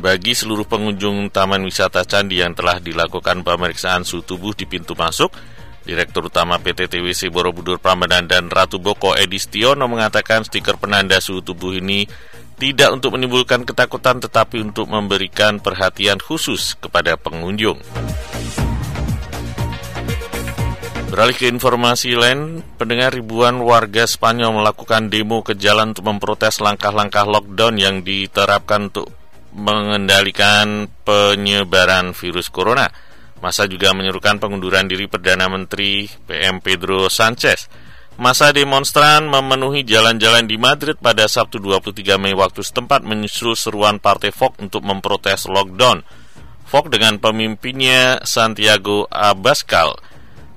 [0.00, 5.59] bagi seluruh pengunjung Taman Wisata Candi yang telah dilakukan pemeriksaan suhu tubuh di pintu masuk.
[5.90, 11.42] Direktur Utama PT TWC Borobudur Prambanan dan Ratu Boko Edi Stiono mengatakan stiker penanda suhu
[11.42, 12.06] tubuh ini
[12.62, 17.82] tidak untuk menimbulkan ketakutan tetapi untuk memberikan perhatian khusus kepada pengunjung.
[21.10, 27.26] Beralih ke informasi lain, pendengar ribuan warga Spanyol melakukan demo ke jalan untuk memprotes langkah-langkah
[27.26, 29.10] lockdown yang diterapkan untuk
[29.50, 33.09] mengendalikan penyebaran virus corona.
[33.40, 37.72] Masa juga menyerukan pengunduran diri Perdana Menteri PM Pedro Sanchez.
[38.20, 44.28] Masa demonstran memenuhi jalan-jalan di Madrid pada Sabtu 23 Mei waktu setempat menyusul seruan Partai
[44.28, 46.04] Vox untuk memprotes lockdown.
[46.68, 49.96] Vox dengan pemimpinnya Santiago Abascal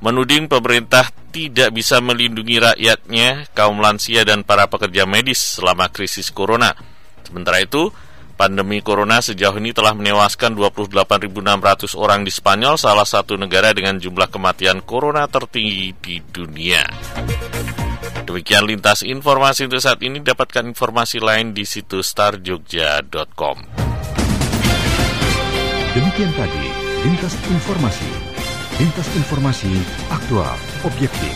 [0.04, 6.76] menuding pemerintah tidak bisa melindungi rakyatnya, kaum lansia dan para pekerja medis selama krisis corona.
[7.24, 7.90] Sementara itu,
[8.34, 14.28] pandemi corona sejauh ini telah menewaskan 28.600 orang di Spanyol, salah satu negara dengan jumlah
[14.28, 16.84] kematian corona tertinggi di dunia.
[18.26, 23.58] Demikian lintas informasi untuk saat ini, dapatkan informasi lain di situs starjogja.com.
[25.94, 26.66] Demikian tadi
[27.06, 28.10] Lintas Informasi.
[28.82, 29.70] Lintas Informasi
[30.10, 30.56] aktual,
[30.88, 31.36] objektif,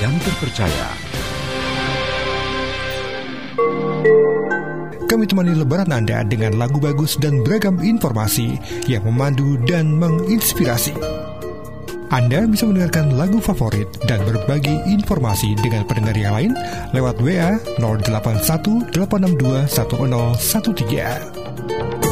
[0.00, 0.88] dan terpercaya.
[5.08, 10.92] Kami temani lebaran Anda dengan lagu bagus dan beragam informasi yang memandu dan menginspirasi.
[12.12, 16.52] Anda bisa mendengarkan lagu favorit dan berbagi informasi dengan pendengar yang lain
[16.92, 22.07] lewat WA 081 862 1013.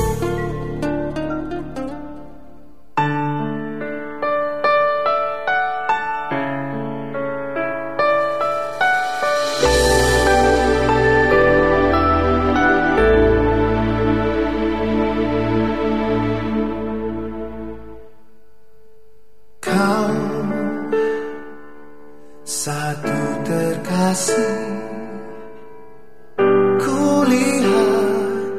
[26.79, 28.55] Kulihat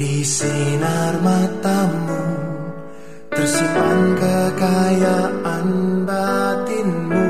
[0.00, 2.24] di sinar matamu
[3.32, 5.68] Tersimpan kekayaan
[6.08, 7.28] batinmu.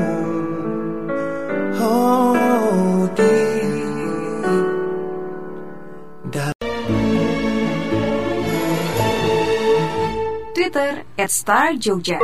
[10.53, 12.17] Twitter at Star Jogja.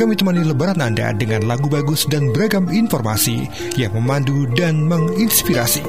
[0.00, 3.44] Kami temani lebaran Anda dengan lagu bagus dan beragam informasi
[3.76, 5.84] yang memandu dan menginspirasi.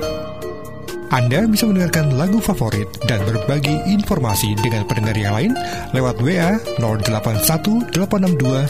[1.15, 5.55] Anda bisa mendengarkan lagu favorit dan berbagi informasi dengan pendengar yang lain
[5.95, 8.67] lewat WA 081 862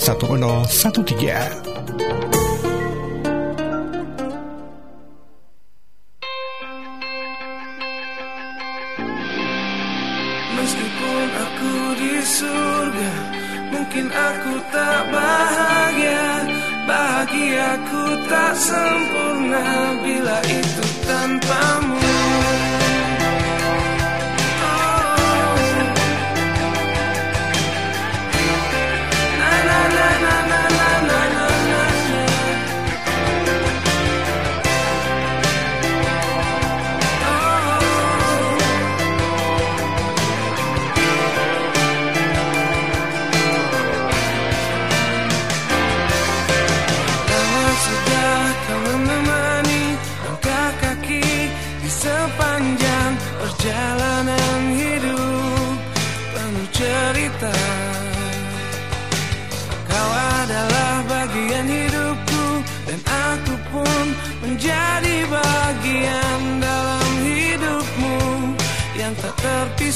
[18.71, 19.65] sempurna
[20.03, 20.40] bila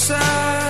[0.07, 0.64] side.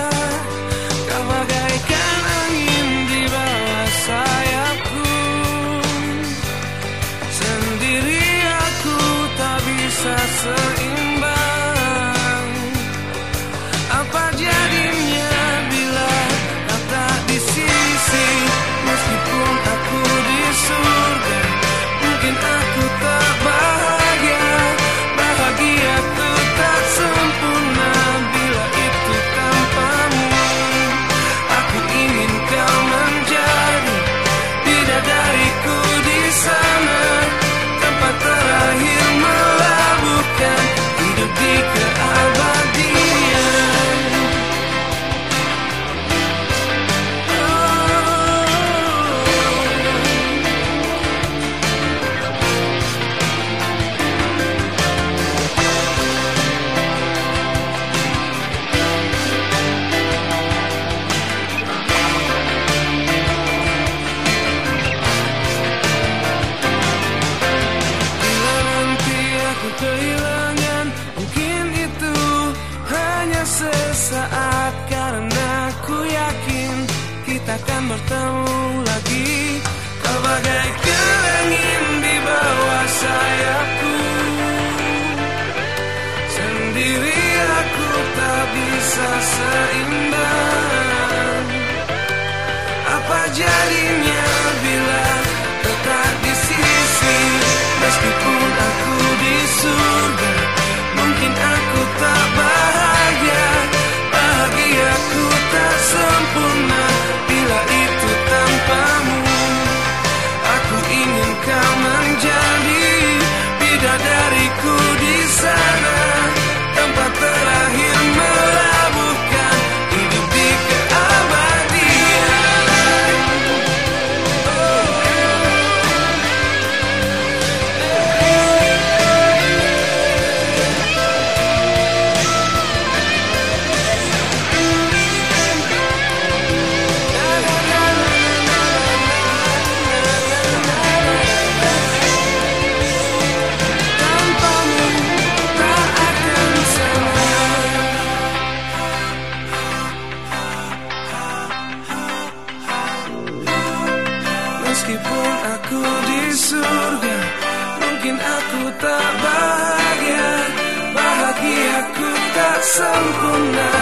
[162.76, 163.75] sempurna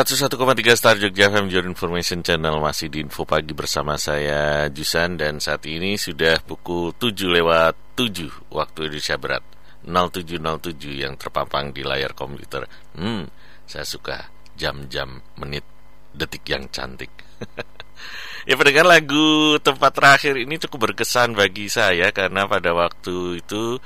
[0.00, 0.32] 101,3
[0.80, 5.60] Star Jogja FM Your Information Channel masih di info pagi bersama saya Jusan dan saat
[5.68, 9.44] ini sudah pukul 7 lewat 7 waktu Indonesia Barat
[9.84, 12.64] 0707 yang terpampang di layar komputer.
[12.96, 13.28] Hmm,
[13.68, 14.24] saya suka
[14.56, 15.68] jam-jam menit
[16.16, 17.12] detik yang cantik.
[18.48, 23.76] ya pendengar lagu tempat terakhir ini cukup berkesan bagi saya karena pada waktu itu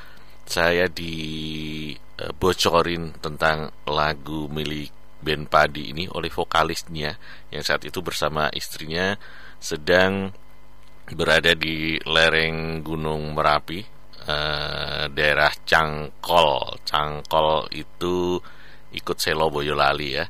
[0.47, 2.39] saya dibocorin
[3.19, 4.95] tentang lagu milik
[5.25, 7.17] band Padi ini oleh vokalisnya
[7.49, 9.17] yang saat itu bersama istrinya
[9.57, 10.29] sedang
[11.09, 13.81] berada di lereng Gunung Merapi
[14.29, 16.85] eh, daerah Cangkol.
[16.85, 18.37] Cangkol itu
[18.93, 20.25] ikut Selo Boyolali ya.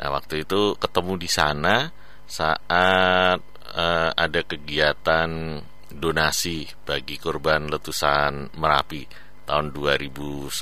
[0.00, 1.88] Nah, waktu itu ketemu di sana
[2.24, 3.40] saat
[3.76, 5.60] eh, ada kegiatan
[5.90, 10.54] donasi bagi korban letusan Merapi tahun 2010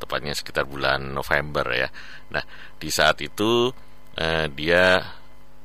[0.00, 1.92] tepatnya sekitar bulan November ya.
[2.32, 2.40] Nah,
[2.80, 3.68] di saat itu
[4.16, 5.04] eh, dia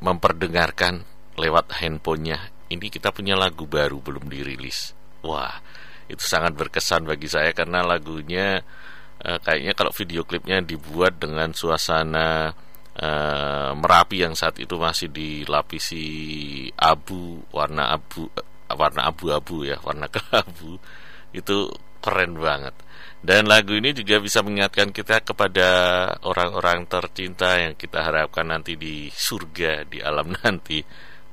[0.03, 1.07] memperdengarkan
[1.39, 4.91] lewat handphonenya ini kita punya lagu baru belum dirilis.
[5.23, 5.55] Wah,
[6.11, 8.59] itu sangat berkesan bagi saya karena lagunya
[9.23, 12.51] eh, kayaknya kalau video klipnya dibuat dengan suasana
[12.91, 16.07] eh, Merapi yang saat itu masih dilapisi
[16.75, 18.27] abu warna abu
[18.67, 20.75] warna abu-abu ya, warna keabu.
[21.31, 21.71] Itu
[22.07, 22.71] keren banget.
[23.19, 25.69] Dan lagu ini juga bisa mengingatkan kita kepada
[26.23, 30.79] orang-orang tercinta yang kita harapkan nanti di surga, di alam nanti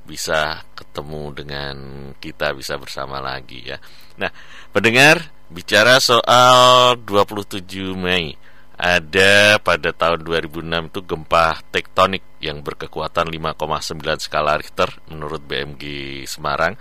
[0.03, 1.75] bisa ketemu dengan
[2.19, 3.79] kita, bisa bersama lagi ya.
[4.19, 4.27] Nah,
[4.75, 7.63] pendengar, bicara soal 27
[7.95, 8.35] Mei,
[8.75, 15.83] ada pada tahun 2006 itu gempa tektonik yang berkekuatan 5,9 skala Richter menurut BMG
[16.27, 16.75] Semarang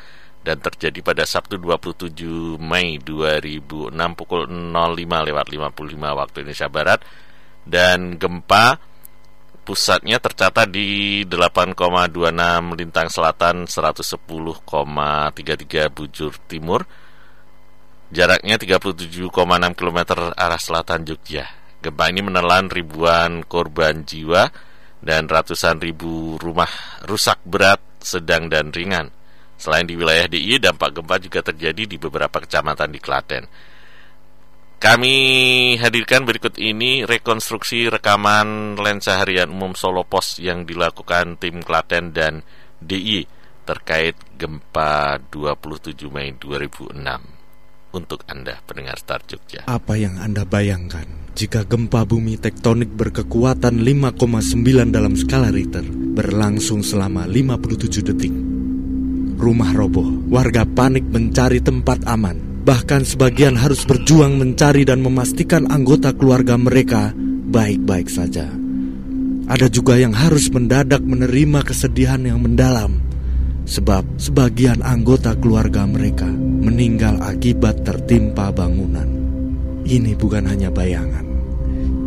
[0.44, 7.00] dan terjadi pada Sabtu 27 Mei 2006 pukul 05 lewat 55 waktu Indonesia Barat.
[7.64, 8.76] Dan gempa
[9.64, 16.84] pusatnya tercatat di 8,26 lintang selatan 110,33 bujur timur.
[18.12, 19.32] Jaraknya 37,6
[19.72, 19.98] km
[20.36, 21.48] arah selatan Jogja.
[21.80, 24.52] Gempa ini menelan ribuan korban jiwa
[25.00, 26.68] dan ratusan ribu rumah
[27.08, 29.23] rusak berat sedang dan ringan
[29.64, 33.44] Selain di wilayah DIY, dampak gempa juga terjadi di beberapa kecamatan di Klaten.
[34.76, 35.16] Kami
[35.80, 42.44] hadirkan berikut ini rekonstruksi rekaman lensa harian umum Solo Pos yang dilakukan tim Klaten dan
[42.84, 43.24] DIY
[43.64, 49.64] terkait gempa 27 Mei 2006 untuk Anda pendengar Star Jogja.
[49.64, 57.24] Apa yang Anda bayangkan jika gempa bumi tektonik berkekuatan 5,9 dalam skala Richter berlangsung selama
[57.24, 58.63] 57 detik?
[59.34, 62.62] Rumah roboh, warga panik mencari tempat aman.
[62.64, 67.12] Bahkan sebagian harus berjuang mencari dan memastikan anggota keluarga mereka
[67.50, 68.48] baik-baik saja.
[69.44, 73.04] Ada juga yang harus mendadak menerima kesedihan yang mendalam
[73.68, 76.28] sebab sebagian anggota keluarga mereka
[76.64, 79.08] meninggal akibat tertimpa bangunan.
[79.84, 81.24] Ini bukan hanya bayangan.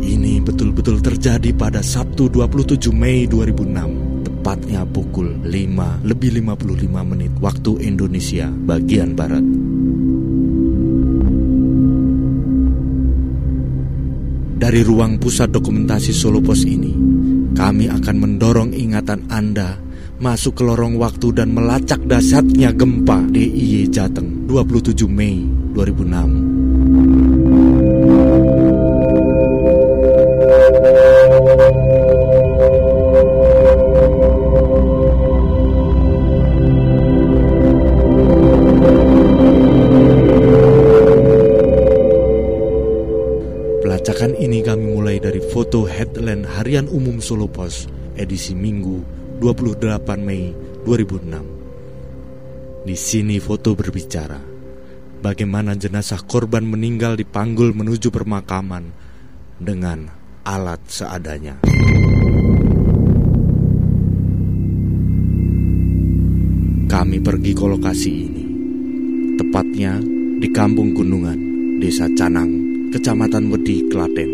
[0.02, 4.17] Ini betul-betul terjadi pada Sabtu 27 Mei 2006
[4.48, 9.44] tepatnya pukul 5 lebih 55 menit waktu Indonesia bagian Barat.
[14.56, 16.96] Dari ruang pusat dokumentasi Solo Pos ini,
[17.52, 19.76] kami akan mendorong ingatan Anda
[20.16, 25.44] masuk ke lorong waktu dan melacak dahsyatnya gempa DIY Jateng 27 Mei
[25.76, 26.67] 2006.
[44.18, 47.86] Pelacakan ini kami mulai dari foto headline Harian Umum Solo Pos
[48.18, 48.98] edisi Minggu
[49.38, 49.78] 28
[50.18, 50.50] Mei
[50.82, 52.82] 2006.
[52.82, 54.42] Di sini foto berbicara
[55.22, 58.90] bagaimana jenazah korban meninggal dipanggul menuju permakaman
[59.54, 60.10] dengan
[60.42, 61.62] alat seadanya.
[66.90, 68.44] Kami pergi ke lokasi ini,
[69.38, 70.02] tepatnya
[70.42, 71.38] di Kampung Gunungan,
[71.78, 74.30] Desa Canang, Kecamatan Wedi, Klaten.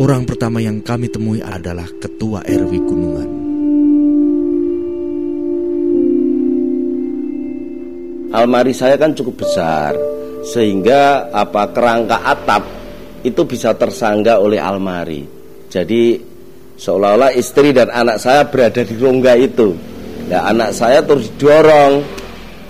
[0.00, 3.30] Orang pertama yang kami temui adalah Ketua RW Gunungan.
[8.32, 9.92] Almari saya kan cukup besar,
[10.40, 12.64] sehingga apa kerangka atap
[13.20, 15.20] itu bisa tersangga oleh almari.
[15.68, 16.16] Jadi
[16.80, 19.76] seolah-olah istri dan anak saya berada di rongga itu.
[20.32, 22.00] Nah, anak saya terus dorong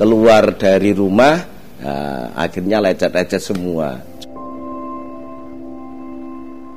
[0.02, 1.38] keluar dari rumah,
[1.78, 4.10] nah, akhirnya lecet-lecet semua.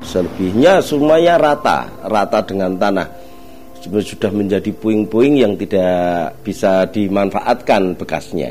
[0.05, 3.07] Selebihnya semuanya rata rata dengan tanah.
[3.85, 8.49] Sudah menjadi puing-puing yang tidak bisa dimanfaatkan bekasnya.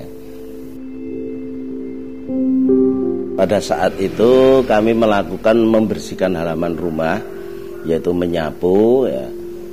[3.34, 7.18] Pada saat itu kami melakukan membersihkan halaman rumah
[7.82, 9.26] yaitu menyapu ya.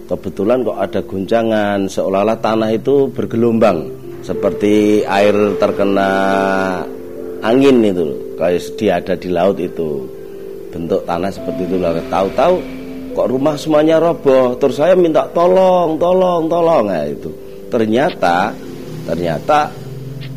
[0.09, 3.85] Kebetulan kok ada guncangan seolah-olah tanah itu bergelombang
[4.21, 6.11] seperti air terkena
[7.41, 10.20] angin itu kayak dia ada di laut itu
[10.71, 11.99] bentuk tanah seperti itu lah.
[12.07, 12.55] Tahu-tahu
[13.11, 14.55] kok rumah semuanya roboh.
[14.57, 16.87] Terus saya minta tolong tolong tolong.
[16.87, 17.29] Nah itu.
[17.67, 18.55] Ternyata
[19.05, 19.71] ternyata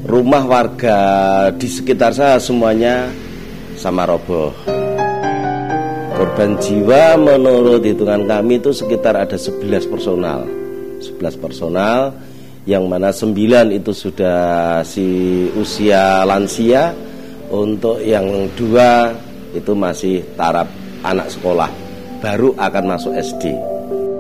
[0.05, 0.99] rumah warga
[1.55, 3.09] di sekitar saya semuanya
[3.79, 4.51] sama roboh.
[6.15, 10.47] Korban jiwa menurut hitungan kami itu sekitar ada 11 personal.
[11.03, 12.15] 11 personal
[12.65, 13.35] yang mana 9
[13.75, 15.05] itu sudah si
[15.59, 16.95] usia lansia
[17.51, 19.13] untuk yang dua
[19.55, 20.67] itu masih taraf
[21.07, 21.71] anak sekolah
[22.25, 23.53] baru akan masuk SD.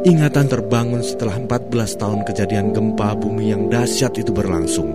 [0.05, 4.93] Ingatan terbangun setelah 14 tahun kejadian gempa bumi yang dahsyat itu berlangsung.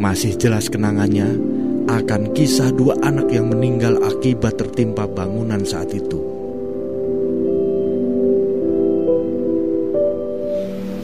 [0.00, 1.36] Masih jelas kenangannya
[1.84, 6.16] akan kisah dua anak yang meninggal akibat tertimpa bangunan saat itu.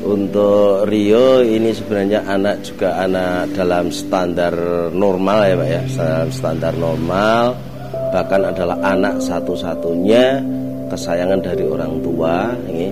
[0.04, 4.54] Untuk Rio ini sebenarnya anak juga anak dalam standar
[4.92, 7.73] normal ya Pak ya, dalam standar normal
[8.14, 10.38] bahkan adalah anak satu-satunya
[10.86, 12.86] kesayangan dari orang tua ini.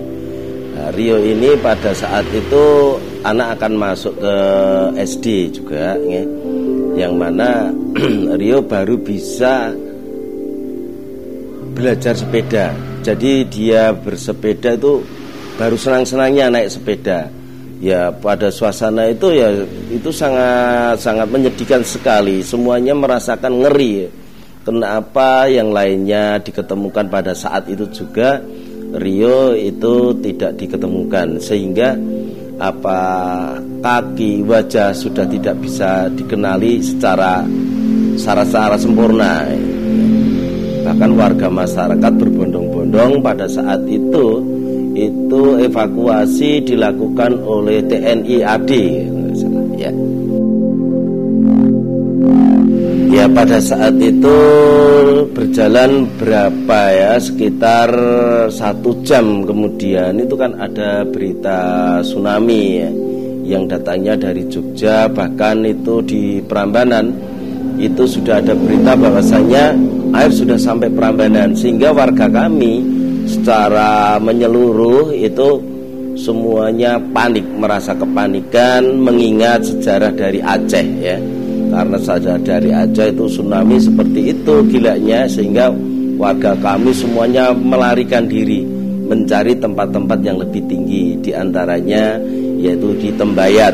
[0.74, 4.36] Nah, Rio ini pada saat itu anak akan masuk ke
[4.98, 6.26] SD juga ini.
[6.98, 7.70] yang mana
[8.40, 9.70] Rio baru bisa
[11.72, 15.00] belajar sepeda jadi dia bersepeda itu
[15.56, 17.32] baru senang-senangnya naik sepeda
[17.80, 19.56] ya pada suasana itu ya
[19.88, 24.21] itu sangat sangat menyedihkan sekali semuanya merasakan ngeri
[24.62, 28.42] kenapa yang lainnya diketemukan pada saat itu juga
[28.92, 31.40] Rio itu tidak diketemukan.
[31.40, 31.96] Sehingga
[32.60, 33.00] apa
[33.82, 37.42] kaki wajah sudah tidak bisa dikenali secara
[38.14, 39.48] secara, sempurna.
[40.82, 44.44] Bahkan warga masyarakat berbondong-bondong pada saat itu
[44.92, 48.72] itu evakuasi dilakukan oleh TNI AD
[53.12, 54.38] Ya pada saat itu
[55.36, 57.20] berjalan berapa ya?
[57.20, 57.92] Sekitar
[58.48, 62.90] satu jam kemudian itu kan ada berita tsunami ya
[63.44, 67.12] yang datangnya dari Jogja bahkan itu di Prambanan.
[67.76, 69.76] Itu sudah ada berita bahwasanya
[70.16, 72.80] air sudah sampai Prambanan sehingga warga kami
[73.28, 75.60] secara menyeluruh itu
[76.16, 81.41] semuanya panik merasa kepanikan mengingat sejarah dari Aceh ya
[81.72, 85.72] karena saja dari Aceh itu tsunami seperti itu gilanya sehingga
[86.20, 88.60] warga kami semuanya melarikan diri
[89.08, 92.20] mencari tempat-tempat yang lebih tinggi di antaranya
[92.60, 93.72] yaitu di Tembayat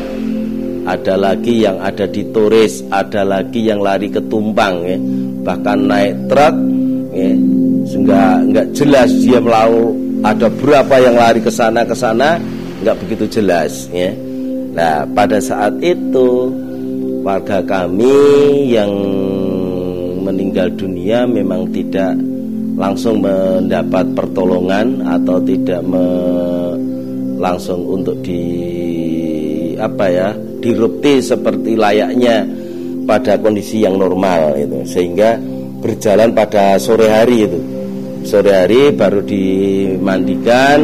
[0.87, 4.97] ada lagi yang ada di Turis ada lagi yang lari ke Tumpang ya.
[5.43, 6.55] bahkan naik truk
[7.11, 7.31] ya.
[7.83, 9.91] sehingga nggak jelas dia melau
[10.23, 12.39] ada berapa yang lari ke sana ke sana
[12.79, 14.15] nggak begitu jelas ya
[14.71, 16.55] nah pada saat itu
[17.19, 18.15] warga kami
[18.71, 18.91] yang
[20.23, 22.15] meninggal dunia memang tidak
[22.79, 26.05] langsung mendapat pertolongan atau tidak me,
[27.35, 28.43] langsung untuk di
[29.75, 30.29] apa ya
[30.63, 32.47] dirupti seperti layaknya
[33.03, 35.39] pada kondisi yang normal itu sehingga
[35.79, 37.59] berjalan pada sore hari itu.
[38.27, 40.83] Sore hari baru dimandikan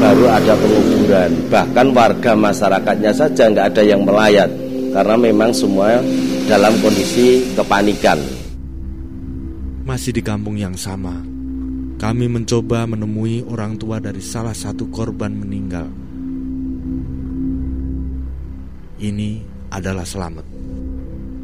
[0.00, 1.30] baru ada penguburan.
[1.52, 4.48] Bahkan warga masyarakatnya saja nggak ada yang melayat
[4.90, 6.02] karena memang semua
[6.50, 8.18] dalam kondisi kepanikan.
[9.86, 11.18] Masih di kampung yang sama,
[11.98, 15.88] kami mencoba menemui orang tua dari salah satu korban meninggal.
[19.00, 19.30] Ini
[19.72, 20.44] adalah Selamat.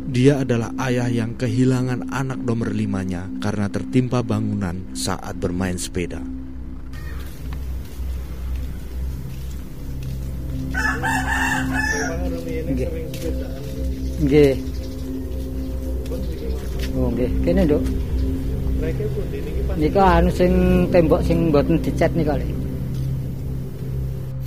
[0.07, 6.23] Dia adalah ayah yang kehilangan anak nomor limanya karena tertimpa bangunan saat bermain sepeda.
[14.23, 14.55] Nggih.
[16.97, 17.83] Oh nggih, kene Nduk.
[19.77, 20.53] Nika anu sing
[20.89, 22.49] tembok sing mboten dicat nika lho.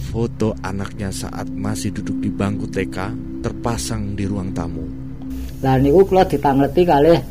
[0.10, 2.98] Foto anaknya saat masih duduk di bangku TK
[3.46, 4.82] terpasang di ruang tamu.
[5.62, 7.22] Lah niku kula ditangleti kalih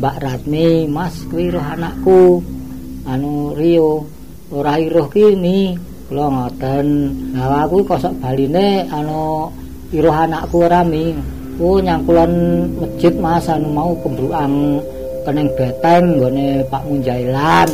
[0.00, 2.40] Mbak Ratmi, Mas kuwi roh anakku.
[3.04, 4.08] Anu Rio,
[4.48, 5.76] ora iroh kini.
[6.08, 6.86] Kula ngoten.
[7.36, 9.52] Lah aku kosok baline anu
[9.92, 11.14] iroh anakku rami.
[11.60, 12.32] Oh nyangkulan
[12.80, 14.80] masjid Mas anu mau kembruang
[15.22, 17.68] keneng beteng nggone Pak Munjailan.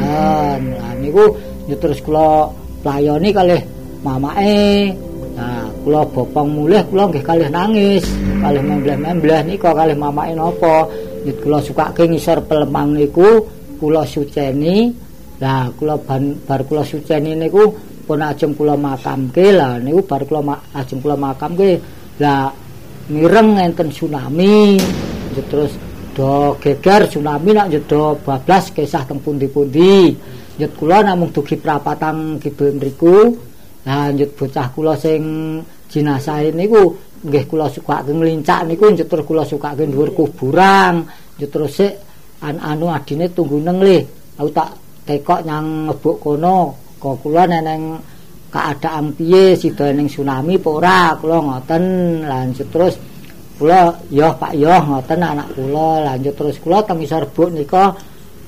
[0.00, 1.36] Dan lah niku
[1.78, 2.48] terus kula
[2.80, 3.62] playoni kalih
[4.00, 4.96] mamake.
[5.38, 8.02] Nah, kula bopong mulih kula nggih kalih nangis,
[8.42, 10.88] kalih membleh-membleh nika kalih mamake napa.
[11.22, 13.46] Ya kula sukake ngisor pelemang niku
[13.78, 14.90] kula suceni.
[15.38, 17.70] Lah kula ban, bar kula suceni niku
[18.08, 21.76] pun ajeng kula makamke lah niku bar kula ajeng kula makamke
[22.16, 22.48] lah
[23.12, 24.80] mireng enten tsunami
[25.36, 25.76] Ya terus
[26.16, 30.16] do geger tsunami nak do bablas kisah teng pundi-pundi.
[30.58, 33.30] Nyut kula namung dugi prapatang kibul mriku
[33.86, 35.22] Lah nyut bocah kula sing
[35.86, 36.92] jenazah niku
[37.24, 41.02] nggih kula sukake ngelincak niku nyut terus kula sukake dhuwur kuburan
[41.38, 41.92] nyut terus sik
[42.44, 43.98] an anu adine tunggu neng le
[44.38, 44.70] aku tak
[45.08, 48.02] tekok nyang ngebuk kono kok kula neneng
[48.48, 51.84] keadaan piye sida ning tsunami apa ora kula ngoten.
[52.26, 52.94] Lanjut terus
[53.58, 55.90] kula ya Pak ya ngoten anak kula.
[56.12, 57.94] Lanjut terus kula teng isor buk nika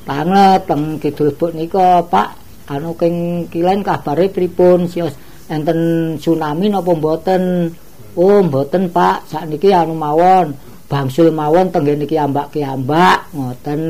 [0.04, 2.28] banget teng kidul buk nika Pak.
[2.70, 5.14] Anu king kilen kabare pripun sios
[5.50, 5.78] enten
[6.18, 7.70] tsunami napa mboten?
[8.16, 9.30] Oh mboten Pak.
[9.30, 10.56] Sakniki anu mawon
[10.90, 13.80] bangsul mawon tenggene iki ambak kiambak ngoten.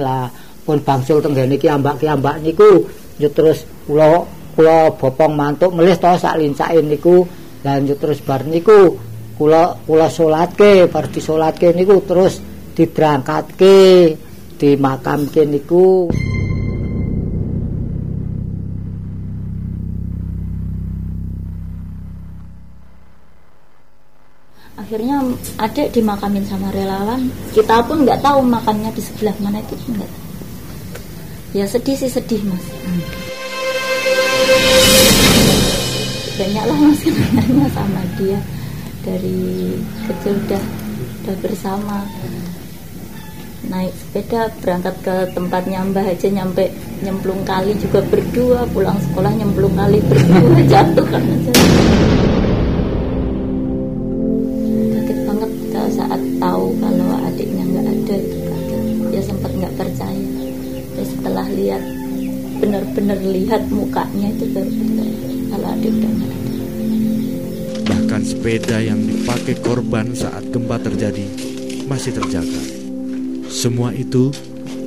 [0.00, 0.26] Lah
[0.64, 2.88] pun bangsul tenggene iki ambak kiambak niku
[3.18, 4.24] ya terus kula
[4.54, 7.26] kula bopong mantuk melih to sak lincake niku.
[7.66, 8.94] Lanjut terus bar niku
[9.38, 12.38] kula kula salatke bar disolatke niku terus
[12.74, 14.14] diberangkatke
[14.58, 16.10] dimakamke niku.
[24.78, 25.20] Akhirnya
[25.60, 27.28] adik dimakamin sama relawan.
[27.52, 30.17] Kita pun nggak tahu makamnya di sebelah mana itu enggak tahu.
[31.56, 32.64] Ya sedih sih sedih mas.
[36.36, 38.38] Banyak lah mas kenangannya sama dia.
[39.06, 39.72] Dari
[40.08, 40.62] kecil udah
[41.24, 41.98] udah bersama.
[43.68, 46.72] Naik sepeda berangkat ke tempatnya Mbah aja nyampe
[47.04, 48.68] nyemplung kali juga berdua.
[48.70, 50.60] Pulang sekolah nyemplung kali berdua.
[50.72, 52.47] Jatuh karena jatuh
[61.68, 61.84] lihat
[62.64, 64.72] benar-benar lihat mukanya itu baru
[65.52, 66.26] kalau adik udah ada
[67.88, 71.28] Bahkan sepeda yang dipakai korban saat gempa terjadi
[71.84, 72.62] masih terjaga.
[73.52, 74.32] Semua itu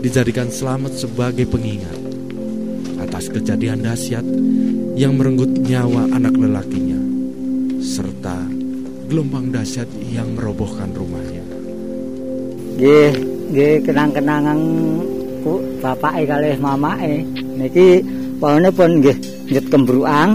[0.02, 1.98] dijadikan selamat sebagai pengingat
[2.98, 4.26] atas kejadian dahsyat
[4.98, 6.98] yang merenggut nyawa anak lelakinya
[7.82, 8.42] serta
[9.06, 11.46] gelombang dahsyat yang merobohkan rumahnya.
[12.78, 13.12] nggih
[13.54, 14.58] nggih kenang-kenangan
[15.42, 17.26] ku bapake kalih mamake.
[17.58, 18.02] Niki
[18.38, 19.18] pone pun nggih
[19.52, 20.30] njut kembruang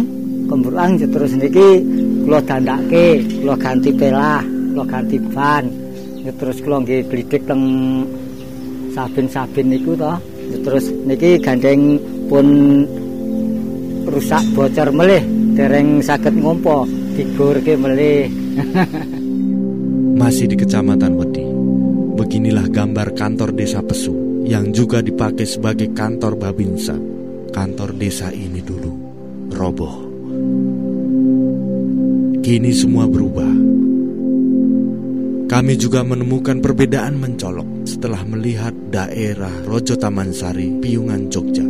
[0.47, 1.83] kembruang terus niki
[2.23, 5.65] kula dandake kula ganti pelah kula ganti ban
[6.39, 7.63] terus kula nggih glidik teng
[8.95, 10.15] saben-saben niku to.
[10.47, 11.99] Terus niki gandeng
[12.31, 12.47] pun
[14.07, 15.23] rusak bocor melih
[15.59, 18.31] dereng saged ngompo digorke melih.
[20.21, 21.45] Masih di Kecamatan Wedi,
[22.17, 26.95] beginilah gambar kantor desa Pesu yang juga dipakai sebagai kantor Babinsa.
[27.51, 28.93] Kantor desa ini dulu
[29.51, 30.07] roboh.
[32.47, 33.51] Kini semua berubah.
[35.47, 41.67] Kami juga menemukan perbedaan mencolok setelah melihat daerah Rojo Taman Sari, Piungan, Jogja.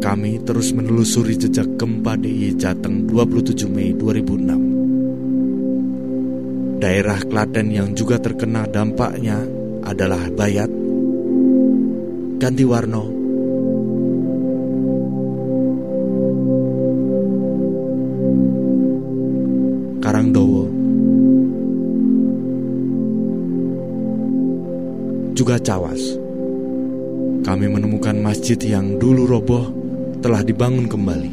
[0.00, 4.69] Kami terus menelusuri jejak gempa DIY Jateng 27 Mei 2006.
[6.80, 9.36] Daerah Klaten yang juga terkena dampaknya
[9.84, 10.72] adalah Bayat,
[12.40, 13.04] Gantiwarno,
[20.00, 20.64] Karangdowo,
[25.36, 26.00] juga Cawas.
[27.44, 29.68] Kami menemukan masjid yang dulu roboh
[30.24, 31.30] telah dibangun kembali.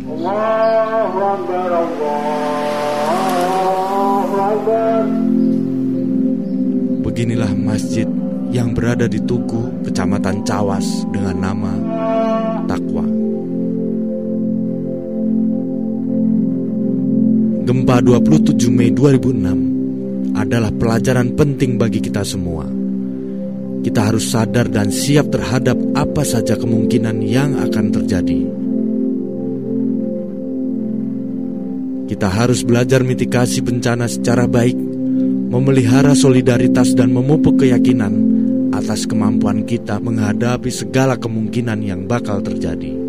[7.27, 8.07] Beginilah masjid
[8.55, 11.75] yang berada di Tugu, Kecamatan Cawas dengan nama
[12.63, 13.03] Takwa.
[17.67, 22.63] Gempa 27 Mei 2006 adalah pelajaran penting bagi kita semua.
[23.83, 28.39] Kita harus sadar dan siap terhadap apa saja kemungkinan yang akan terjadi.
[32.07, 34.86] Kita harus belajar mitigasi bencana secara baik,
[35.47, 38.13] memelihara solidaritas dan memupuk keyakinan
[38.75, 43.06] atas kemampuan kita menghadapi segala kemungkinan yang bakal terjadi.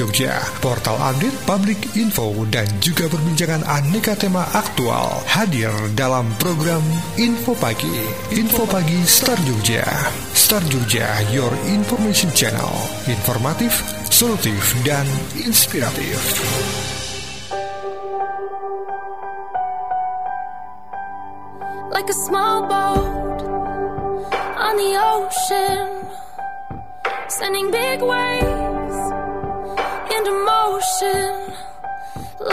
[0.00, 6.80] Jogja, portal update public info, dan juga perbincangan aneka tema aktual hadir dalam program
[7.20, 8.00] Info Pagi.
[8.32, 9.84] Info Pagi Star Jogja.
[10.32, 12.72] Star Jogja, your information channel.
[13.12, 15.04] Informatif, solutif, dan
[15.36, 16.16] inspiratif.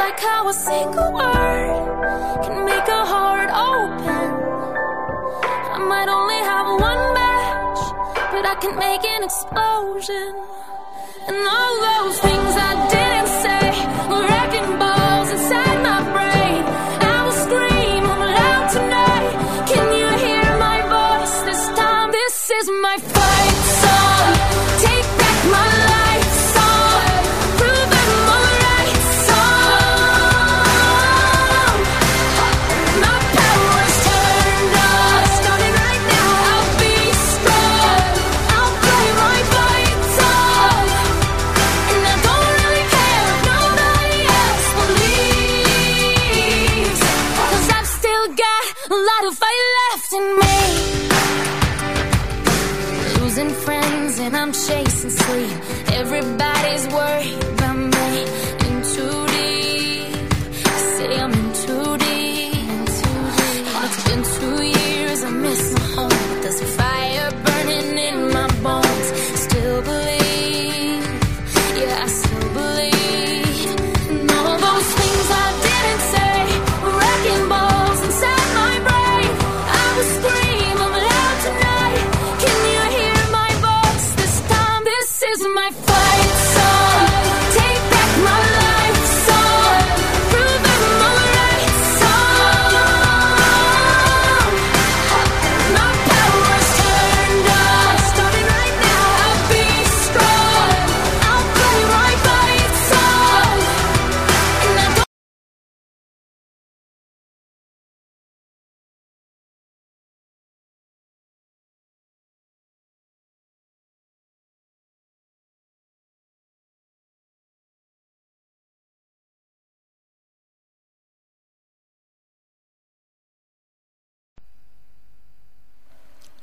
[0.07, 4.27] Like how a single word can make a heart open.
[5.75, 7.81] I might only have one match,
[8.31, 10.31] but I can make an explosion.
[11.27, 12.36] And all those things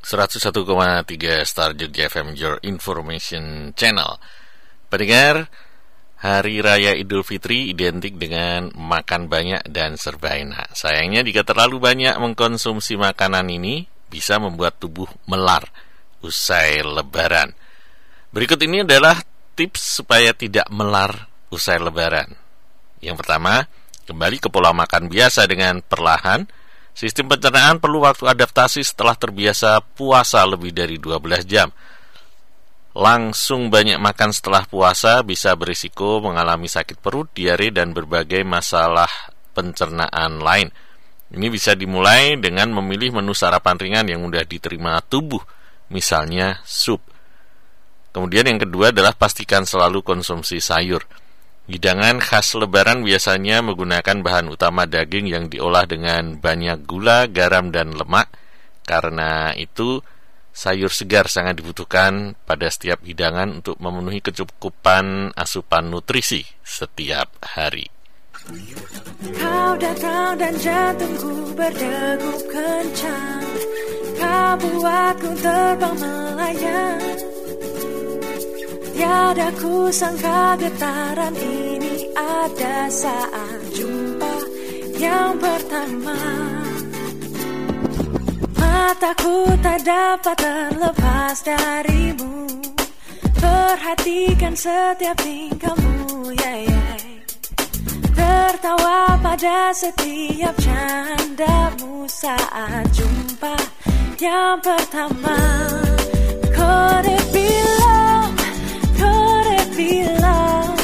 [0.04, 4.20] ...101,3 Star Jogja FM Your Information Channel.
[4.92, 5.48] Pendengar
[6.24, 10.72] Hari Raya Idul Fitri identik dengan makan banyak dan serba enak.
[10.72, 15.68] Sayangnya jika terlalu banyak mengkonsumsi makanan ini Bisa membuat tubuh melar
[16.24, 17.52] usai lebaran.
[18.32, 19.18] Berikut ini adalah
[19.58, 22.32] tips supaya tidak melar usai lebaran.
[23.04, 23.66] Yang pertama,
[24.08, 26.46] kembali ke pola makan biasa dengan perlahan
[26.94, 31.74] Sistem pencernaan perlu waktu adaptasi setelah terbiasa puasa lebih dari 12 jam.
[32.94, 39.10] Langsung banyak makan setelah puasa bisa berisiko mengalami sakit perut, diare, dan berbagai masalah
[39.50, 40.70] pencernaan lain.
[41.34, 45.42] Ini bisa dimulai dengan memilih menu sarapan ringan yang mudah diterima tubuh,
[45.90, 47.02] misalnya sup.
[48.14, 51.02] Kemudian yang kedua adalah pastikan selalu konsumsi sayur.
[51.64, 57.96] Hidangan khas lebaran biasanya menggunakan bahan utama daging yang diolah dengan banyak gula, garam, dan
[57.96, 58.28] lemak.
[58.84, 60.04] Karena itu,
[60.52, 67.88] sayur segar sangat dibutuhkan pada setiap hidangan untuk memenuhi kecukupan asupan nutrisi setiap hari.
[69.40, 73.46] Kau datang dan jantungku berdegup kencang
[74.20, 77.00] Kau buatku terbang melayang
[78.94, 84.34] Tiada ku sangka getaran ini ada saat jumpa
[84.94, 86.14] yang pertama.
[88.54, 92.46] Mataku tak dapat terlepas darimu.
[93.34, 96.94] Perhatikan setiap tingkahmu yeah, yeah.
[98.14, 103.58] Tertawa pada setiap candamu saat jumpa
[104.22, 105.66] yang pertama.
[106.54, 107.34] Could it
[109.76, 110.78] be love?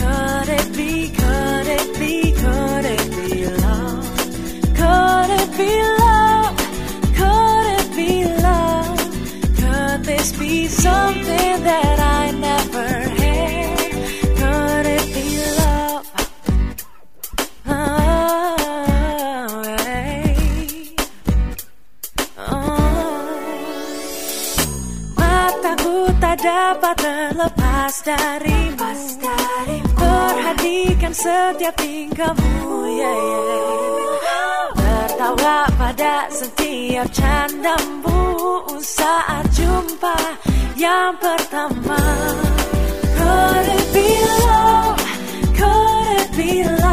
[0.00, 4.04] Could it be, could it be, could it be love?
[4.80, 6.56] Could it be love?
[7.18, 8.98] Could it be love?
[9.56, 11.83] Could this be something that
[26.44, 28.92] Tak terlepas darimu
[29.96, 34.68] Perhatikan setiap tingkahmu yeah, yeah.
[34.76, 40.20] Tertawa pada setiap candamu Saat jumpa
[40.76, 41.96] yang pertama
[43.16, 44.08] Could it be
[44.44, 45.00] love?
[45.56, 46.83] Could it be love?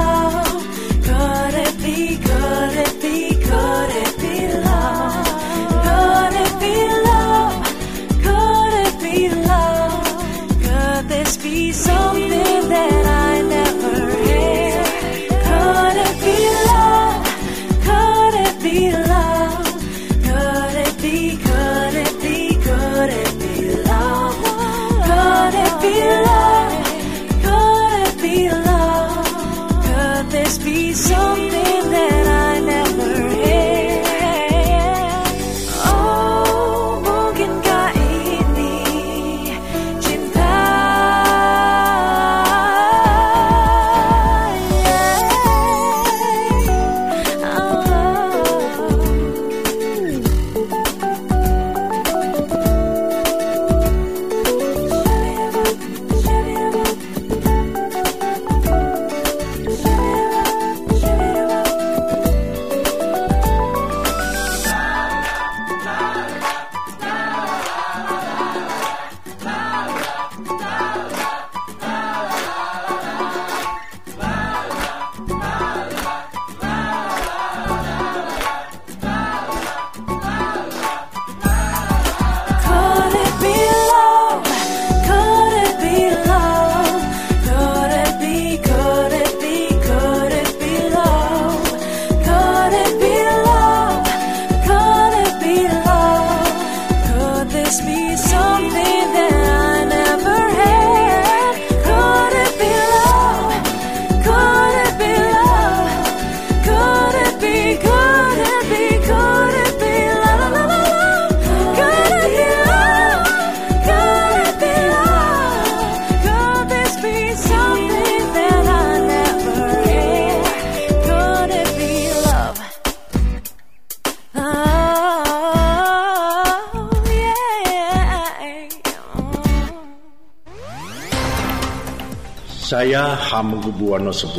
[132.91, 134.35] Saya Hamengkubuwono X,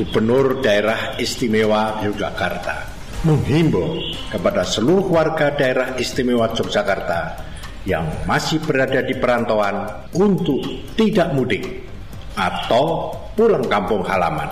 [0.00, 2.88] Gubernur Daerah Istimewa Yogyakarta,
[3.28, 4.00] menghimbau
[4.32, 7.36] kepada seluruh warga Daerah Istimewa Yogyakarta
[7.84, 10.64] yang masih berada di perantauan untuk
[10.96, 11.84] tidak mudik
[12.32, 14.48] atau pulang kampung halaman.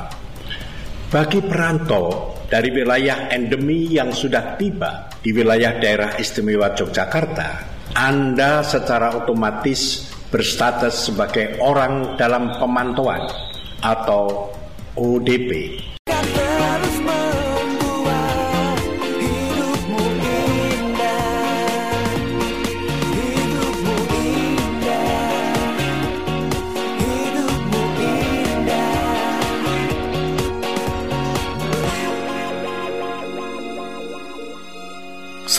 [1.09, 7.49] Bagi perantau dari wilayah endemi yang sudah tiba di wilayah Daerah Istimewa Yogyakarta,
[7.97, 13.27] Anda secara otomatis berstatus sebagai orang dalam pemantauan
[13.83, 14.55] atau
[14.95, 15.80] ODP.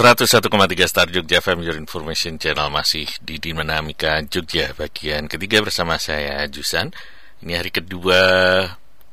[0.02, 0.50] 101,3
[0.90, 6.90] Star Jogja FM Your Information Channel masih di Dinamika Jogja bagian ketiga bersama saya Jusan.
[7.46, 8.18] Ini hari kedua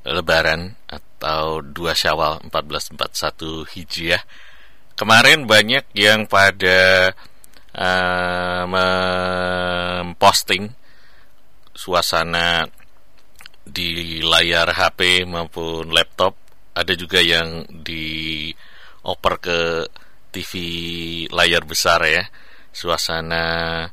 [0.09, 4.25] Lebaran atau 2 Syawal 1441 Hijriah.
[4.97, 7.13] Kemarin banyak yang pada
[7.77, 8.65] uh,
[10.09, 10.73] memposting
[11.77, 12.65] suasana
[13.61, 16.33] di layar HP maupun laptop.
[16.73, 19.61] Ada juga yang dioper ke
[20.31, 20.53] TV
[21.33, 22.25] layar besar ya.
[22.73, 23.89] Suasana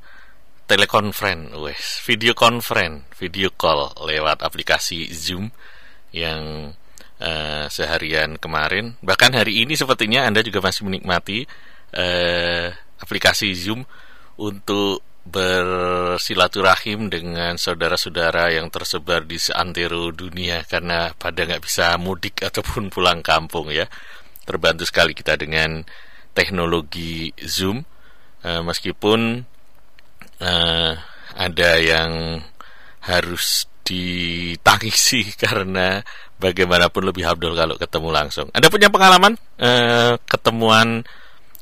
[0.65, 5.53] telekonferen wes video konferen video call lewat aplikasi Zoom
[6.09, 6.73] yang
[7.19, 8.97] eh, seharian kemarin.
[9.03, 11.45] Bahkan hari ini sepertinya Anda juga masih menikmati
[11.95, 12.67] eh,
[12.99, 13.83] aplikasi Zoom
[14.35, 22.93] untuk bersilaturahim dengan saudara-saudara yang tersebar di seantero dunia karena pada nggak bisa mudik ataupun
[22.93, 23.89] pulang kampung ya.
[24.45, 25.81] Terbantu sekali kita dengan
[26.35, 27.81] teknologi Zoom
[28.43, 29.47] uh, meskipun
[30.43, 30.91] uh,
[31.35, 32.43] ada yang
[33.07, 36.03] harus ditangisi karena
[36.35, 38.47] bagaimanapun lebih abdul kalau ketemu langsung.
[38.51, 41.07] Anda punya pengalaman uh, ketemuan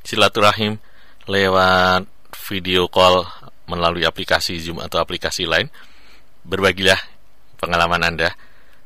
[0.02, 0.82] silaturahim
[1.30, 2.10] lewat
[2.50, 3.24] video call
[3.70, 5.70] melalui aplikasi Zoom atau aplikasi lain?
[6.44, 7.00] Berbagilah
[7.62, 8.36] pengalaman Anda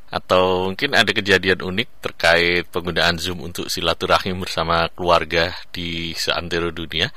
[0.08, 7.12] atau mungkin ada kejadian unik terkait penggunaan Zoom untuk silaturahim bersama keluarga di seantero dunia.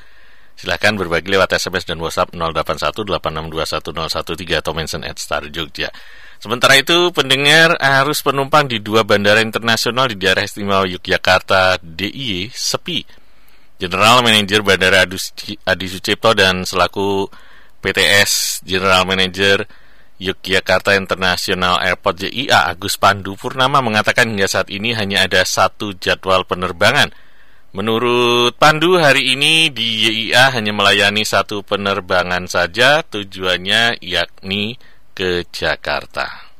[0.59, 5.89] Silahkan berbagi lewat SMS dan WhatsApp 0818621013 atau mention at Star Jogja.
[6.37, 13.05] Sementara itu, pendengar arus penumpang di dua bandara internasional di daerah istimewa Yogyakarta DIY sepi.
[13.81, 17.25] General Manager Bandara Adi- Sucipto dan selaku
[17.81, 19.65] PTS General Manager
[20.21, 26.45] Yogyakarta International Airport JIA Agus Pandu Purnama mengatakan hingga saat ini hanya ada satu jadwal
[26.45, 27.09] penerbangan.
[27.73, 34.77] Menurut Pandu hari ini di YIA hanya melayani satu penerbangan saja tujuannya yakni
[35.17, 36.50] ke Jakarta.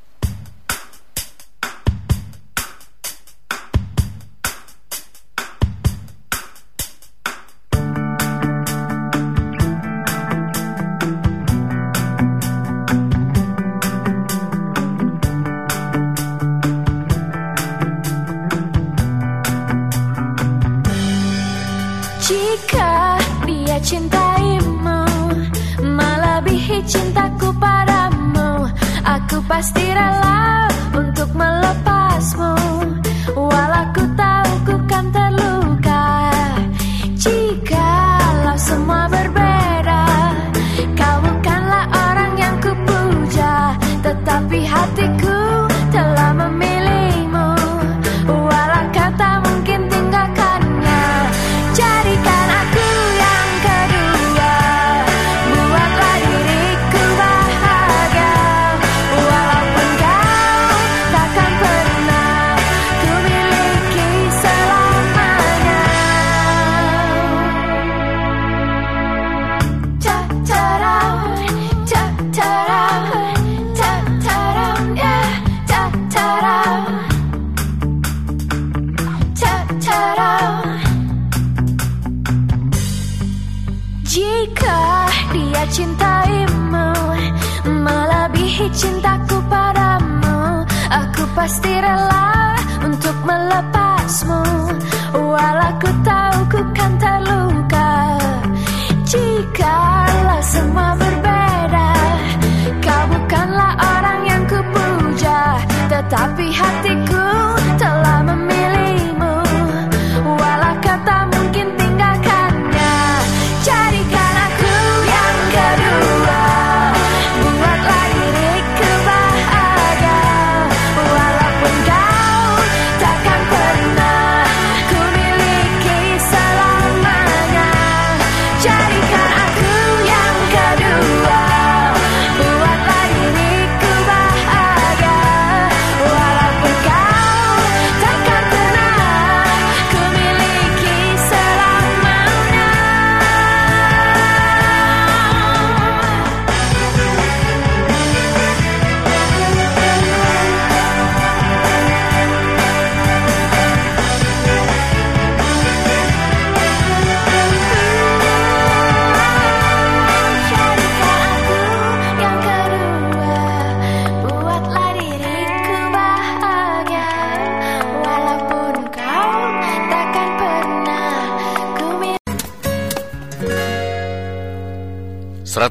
[29.61, 30.40] Mas tira lá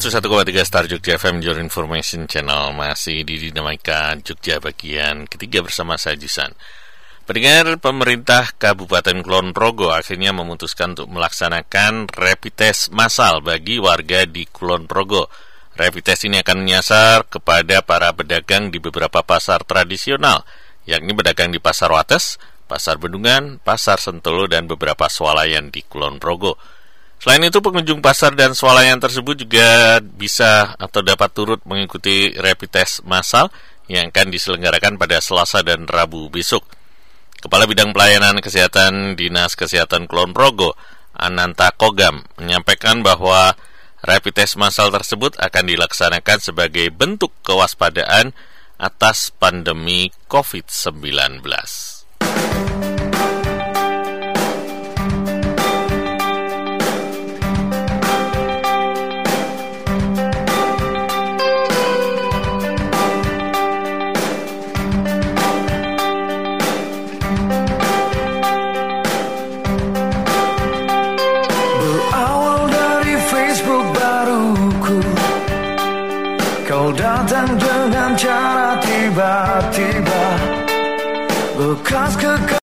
[0.00, 6.16] 101,3 Star Jogja FM Your Information Channel masih di Dinamika Jogja bagian ketiga bersama saya
[6.16, 6.56] Jisan.
[7.28, 14.48] Pendengar pemerintah Kabupaten Kulon Progo akhirnya memutuskan untuk melaksanakan rapid test massal bagi warga di
[14.48, 15.28] Kulon Progo.
[15.76, 20.48] Rapid test ini akan menyasar kepada para pedagang di beberapa pasar tradisional,
[20.88, 26.79] yakni pedagang di Pasar Wates, Pasar Bendungan, Pasar Sentolo, dan beberapa swalayan di Kulon Progo.
[27.20, 33.04] Selain itu, pengunjung pasar dan swalayan tersebut juga bisa atau dapat turut mengikuti rapid test
[33.04, 33.52] massal
[33.92, 36.64] yang akan diselenggarakan pada Selasa dan Rabu besok.
[37.44, 40.72] Kepala Bidang Pelayanan Kesehatan Dinas Kesehatan Kulon Progo,
[41.12, 43.52] Ananta Kogam, menyampaikan bahwa
[44.00, 48.32] rapid test massal tersebut akan dilaksanakan sebagai bentuk kewaspadaan
[48.80, 51.44] atas pandemi COVID-19.
[78.10, 80.24] dengan cara tiba-tiba.
[81.54, 82.58] Bekas kekal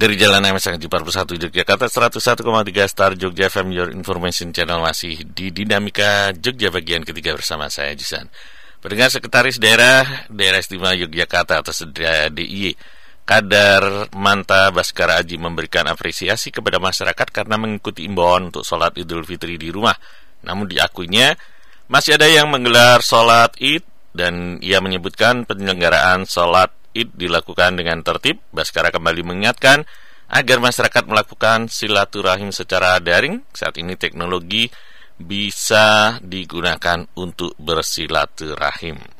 [0.00, 6.32] dari Jalan MS 41 Yogyakarta 101,3 Star Jogja FM Your Information Channel masih di Dinamika
[6.32, 8.32] Jogja bagian ketiga bersama saya Jisan.
[8.80, 11.74] Pendengar Sekretaris Daerah Daerah Istimewa Yogyakarta atau
[12.32, 12.72] DIY
[13.30, 19.54] Kadar Manta Baskara Aji memberikan apresiasi kepada masyarakat karena mengikuti imbauan untuk sholat Idul Fitri
[19.54, 19.94] di rumah.
[20.42, 21.38] Namun diakuinya
[21.86, 28.42] masih ada yang menggelar sholat id dan ia menyebutkan penyelenggaraan sholat id dilakukan dengan tertib.
[28.50, 29.86] Baskara kembali mengingatkan
[30.26, 33.46] agar masyarakat melakukan silaturahim secara daring.
[33.54, 34.66] Saat ini teknologi
[35.14, 39.19] bisa digunakan untuk bersilaturahim.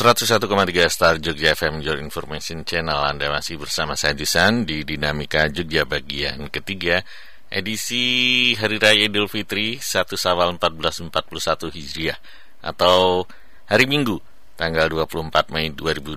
[0.00, 0.48] 101,3
[0.88, 3.04] Star Jogja FM Your Information Channel.
[3.04, 7.04] Anda masih bersama saya Jisan di Dinamika Jogja bagian ketiga
[7.52, 9.84] edisi Hari Raya Idul Fitri 1
[10.16, 12.16] Sawal 1441 Hijriah
[12.64, 13.28] atau
[13.68, 14.16] hari Minggu
[14.56, 16.16] tanggal 24 Mei 2020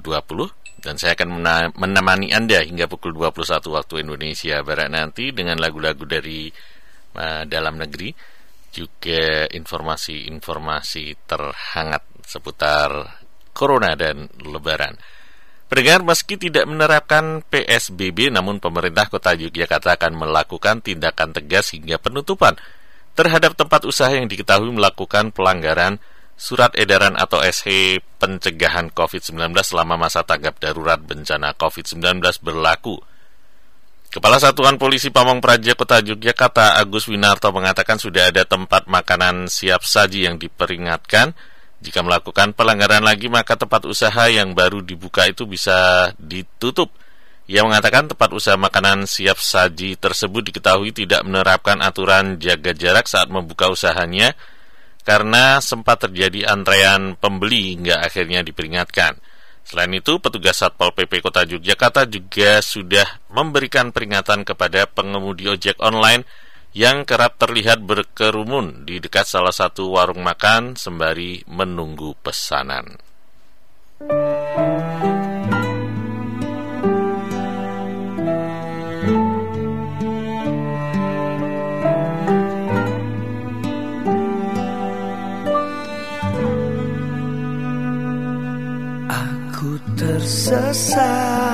[0.79, 1.43] dan saya akan
[1.75, 6.47] menemani Anda hingga pukul 21 waktu Indonesia Barat nanti dengan lagu-lagu dari
[7.19, 8.15] uh, dalam negeri
[8.71, 13.22] juga informasi-informasi terhangat seputar
[13.53, 14.97] Corona dan Lebaran.
[15.69, 22.59] Pendengar meski tidak menerapkan PSBB namun pemerintah kota Yogyakarta akan melakukan tindakan tegas hingga penutupan
[23.17, 25.97] terhadap tempat usaha yang diketahui melakukan pelanggaran
[26.37, 32.97] surat edaran atau SH pencegahan COVID-19 selama masa tanggap darurat bencana COVID-19 berlaku.
[34.13, 39.81] Kepala Satuan Polisi Pamong Praja Kota Yogyakarta Agus Winarto mengatakan sudah ada tempat makanan siap
[39.81, 41.33] saji yang diperingatkan
[41.83, 46.87] jika melakukan pelanggaran lagi maka tempat usaha yang baru dibuka itu bisa ditutup.
[47.51, 53.27] Ia mengatakan tempat usaha makanan siap saji tersebut diketahui tidak menerapkan aturan jaga jarak saat
[53.27, 54.31] membuka usahanya
[55.03, 59.19] karena sempat terjadi antrean pembeli hingga akhirnya diperingatkan.
[59.63, 66.23] Selain itu, petugas Satpol PP Kota Yogyakarta juga sudah memberikan peringatan kepada pengemudi ojek online
[66.73, 72.97] yang kerap terlihat berkerumun di dekat salah satu warung makan sembari menunggu pesanan.
[89.13, 91.45] Aku tersesat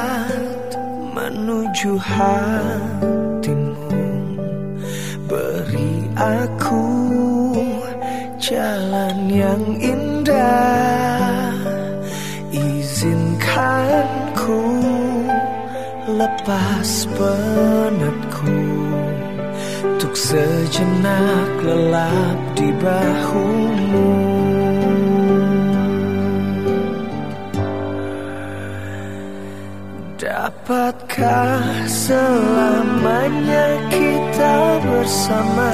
[1.11, 3.28] menuju Beri
[6.19, 6.85] aku
[8.35, 11.55] jalan yang indah.
[12.51, 14.61] Izinkan ku
[16.11, 18.59] lepas penatku.
[19.99, 24.08] Untuk sejenak lelap di bahumu
[30.19, 35.71] Dapatkah selamanya kita bersama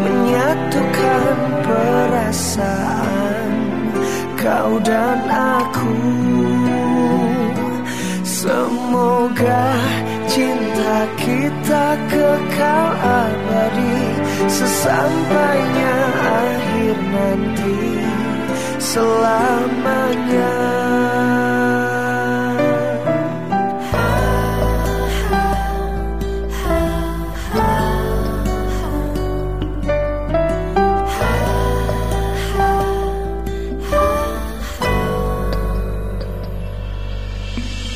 [0.00, 1.36] Menyatukan
[1.68, 3.52] perasaan?
[4.40, 6.00] Kau dan aku
[8.24, 9.68] Semoga
[10.32, 14.00] cinta kita kekal abadi
[14.48, 17.80] Sesampainya akhir nanti.
[18.80, 20.83] Selamanya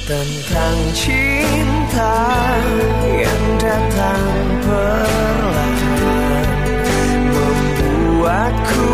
[0.08, 2.16] tentang cinta
[3.04, 4.24] yang datang
[4.64, 6.48] perlahan
[7.28, 8.88] membuatku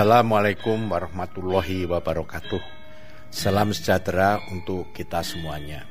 [0.00, 2.56] Assalamualaikum warahmatullahi wabarakatuh.
[3.28, 5.84] Salam sejahtera untuk kita semuanya.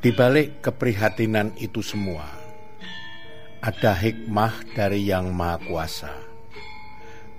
[0.00, 2.24] Di balik keprihatinan itu semua,
[3.60, 6.08] ada hikmah dari Yang Maha Kuasa.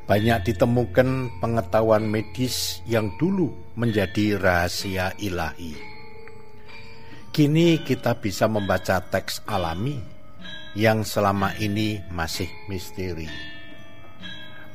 [0.05, 5.73] Banyak ditemukan pengetahuan medis yang dulu menjadi rahasia ilahi.
[7.33, 9.97] Kini kita bisa membaca teks alami
[10.77, 13.56] yang selama ini masih misteri.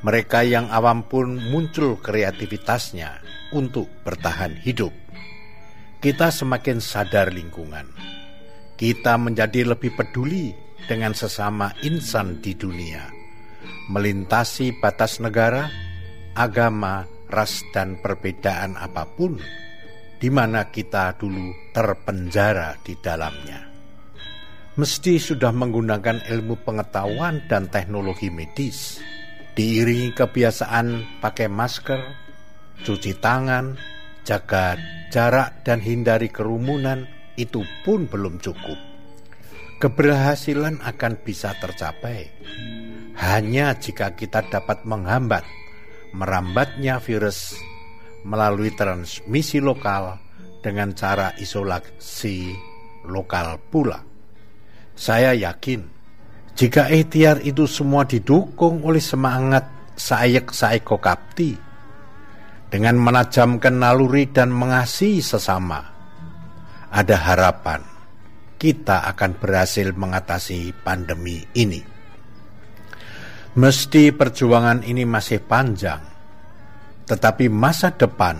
[0.03, 3.23] Mereka yang awam pun muncul kreativitasnya
[3.55, 4.91] untuk bertahan hidup.
[6.03, 7.87] Kita semakin sadar lingkungan.
[8.75, 10.51] Kita menjadi lebih peduli
[10.91, 13.07] dengan sesama insan di dunia,
[13.87, 15.71] melintasi batas negara,
[16.35, 19.39] agama, ras, dan perbedaan apa pun,
[20.19, 23.71] di mana kita dulu terpenjara di dalamnya.
[24.75, 28.99] Mesti sudah menggunakan ilmu pengetahuan dan teknologi medis
[29.53, 32.01] diiringi kebiasaan pakai masker,
[32.81, 33.77] cuci tangan,
[34.25, 34.77] jaga
[35.13, 37.05] jarak dan hindari kerumunan
[37.37, 38.79] itu pun belum cukup.
[39.77, 42.31] Keberhasilan akan bisa tercapai
[43.19, 45.45] hanya jika kita dapat menghambat
[46.13, 47.57] merambatnya virus
[48.23, 50.21] melalui transmisi lokal
[50.63, 52.53] dengan cara isolasi
[53.09, 53.99] lokal pula.
[54.93, 56.02] Saya yakin
[56.53, 59.65] jika ikhtiar itu semua didukung oleh semangat
[59.97, 61.57] saek saeko kapti
[62.69, 65.81] dengan menajamkan naluri dan mengasihi sesama,
[66.93, 67.81] ada harapan
[68.57, 71.81] kita akan berhasil mengatasi pandemi ini.
[73.53, 76.01] Mesti perjuangan ini masih panjang,
[77.05, 78.37] tetapi masa depan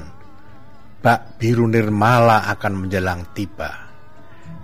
[1.03, 3.82] Bak Biru Nirmala akan menjelang tiba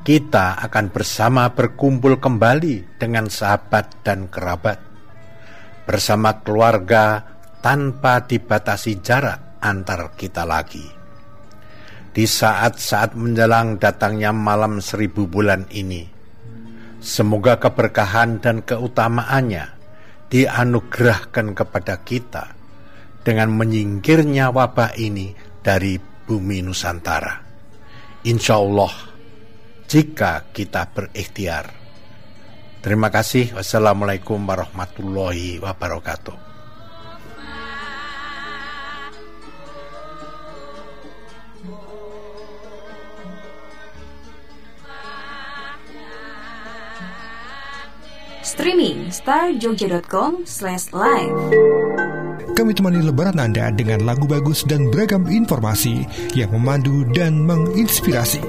[0.10, 4.82] kita akan bersama berkumpul kembali dengan sahabat dan kerabat,
[5.86, 7.22] bersama keluarga
[7.62, 10.82] tanpa dibatasi jarak antar kita lagi.
[12.10, 16.10] Di saat-saat menjelang datangnya malam seribu bulan ini,
[16.98, 19.78] semoga keberkahan dan keutamaannya
[20.26, 22.58] dianugerahkan kepada kita
[23.22, 27.46] dengan menyingkirnya wabah ini dari bumi Nusantara.
[28.26, 29.09] Insya Allah,
[29.90, 31.74] jika kita berikhtiar.
[32.80, 33.58] Terima kasih.
[33.58, 36.48] Wassalamualaikum warahmatullahi wabarakatuh.
[48.40, 51.38] Streaming starjogja.com slash live
[52.58, 56.04] Kami temani lebaran Anda dengan lagu bagus dan beragam informasi
[56.36, 58.42] yang memandu dan menginspirasi.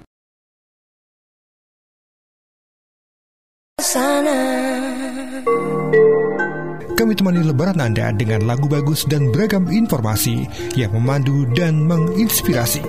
[7.01, 10.45] Kami temani lebaran Anda dengan lagu bagus dan beragam informasi
[10.77, 12.85] yang memandu dan menginspirasi.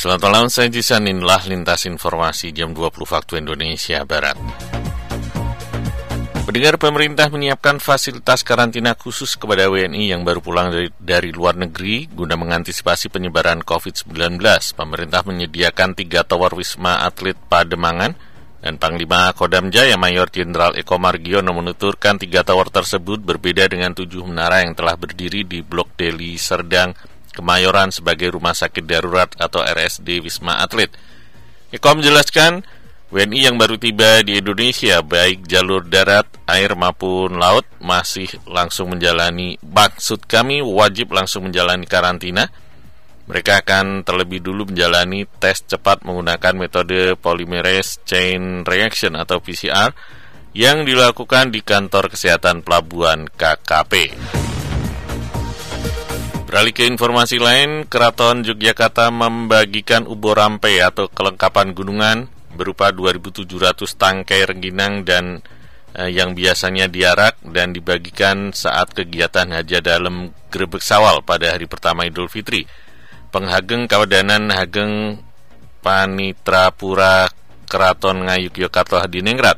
[0.00, 1.04] Selamat malam, saya Jisan.
[1.12, 4.32] Inilah Lintas Informasi jam 20 waktu Indonesia Barat.
[6.48, 12.08] Pendengar pemerintah menyiapkan fasilitas karantina khusus kepada WNI yang baru pulang dari, dari luar negeri
[12.08, 14.40] guna mengantisipasi penyebaran COVID-19.
[14.72, 18.16] Pemerintah menyediakan tiga tower Wisma Atlet Pademangan
[18.64, 24.24] dan Panglima Kodam Jaya Mayor Jenderal Eko Margiono menuturkan tiga tower tersebut berbeda dengan tujuh
[24.24, 26.96] menara yang telah berdiri di Blok Deli Serdang,
[27.30, 30.90] Kemayoran sebagai rumah sakit darurat atau RSD Wisma Atlet.
[31.70, 32.66] Eko menjelaskan,
[33.10, 39.58] WNI yang baru tiba di Indonesia, baik jalur darat, air maupun laut, masih langsung menjalani,
[39.62, 42.50] maksud kami wajib langsung menjalani karantina,
[43.30, 49.94] mereka akan terlebih dulu menjalani tes cepat menggunakan metode polymerase chain reaction atau PCR
[50.50, 54.18] yang dilakukan di kantor kesehatan pelabuhan KKP.
[56.50, 62.26] Beralih ke informasi lain, Keraton Yogyakarta membagikan ubur rampe atau kelengkapan gunungan
[62.58, 65.46] berupa 2.700 tangkai rengginang dan
[65.94, 72.02] eh, yang biasanya diarak dan dibagikan saat kegiatan haja dalam grebek sawal pada hari pertama
[72.02, 72.66] Idul Fitri.
[73.30, 75.22] Penghageng Kawadanan Hageng
[75.86, 77.30] Panitrapura
[77.70, 79.54] Keraton Ngayuk Yogyakarta Hadiningrat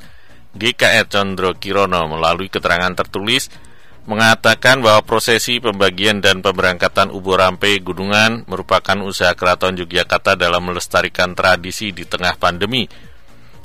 [0.53, 3.72] GKR Condro Kirono melalui keterangan tertulis
[4.03, 11.39] mengatakan bahwa prosesi pembagian dan pemberangkatan ubur rampe gunungan merupakan usaha Keraton Yogyakarta dalam melestarikan
[11.39, 12.91] tradisi di tengah pandemi.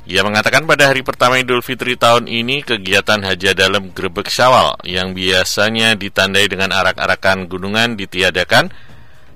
[0.08, 5.12] Ia mengatakan pada hari pertama Idul Fitri tahun ini kegiatan haja dalam grebek syawal yang
[5.12, 8.72] biasanya ditandai dengan arak-arakan gunungan ditiadakan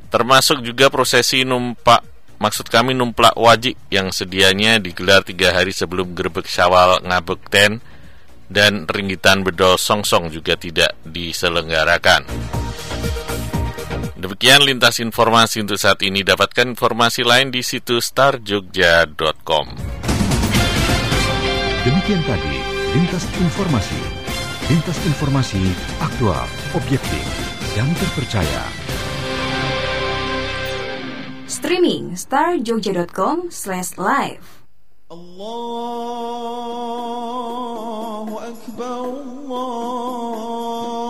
[0.08, 2.00] termasuk juga prosesi numpak
[2.40, 7.84] maksud kami numplak wajib yang sedianya digelar tiga hari sebelum gerbek syawal ngabekten
[8.52, 12.28] dan ringgitan bedol songsong juga tidak diselenggarakan.
[14.22, 16.22] Demikian lintas informasi untuk saat ini.
[16.22, 19.66] Dapatkan informasi lain di situs starjogja.com.
[21.82, 22.54] Demikian tadi
[22.94, 23.98] lintas informasi.
[24.70, 25.62] Lintas informasi
[25.98, 26.46] aktual,
[26.78, 27.26] objektif,
[27.74, 28.62] dan terpercaya.
[31.50, 34.61] Streaming starjogja.com slash live
[37.02, 41.01] الله أكبر الله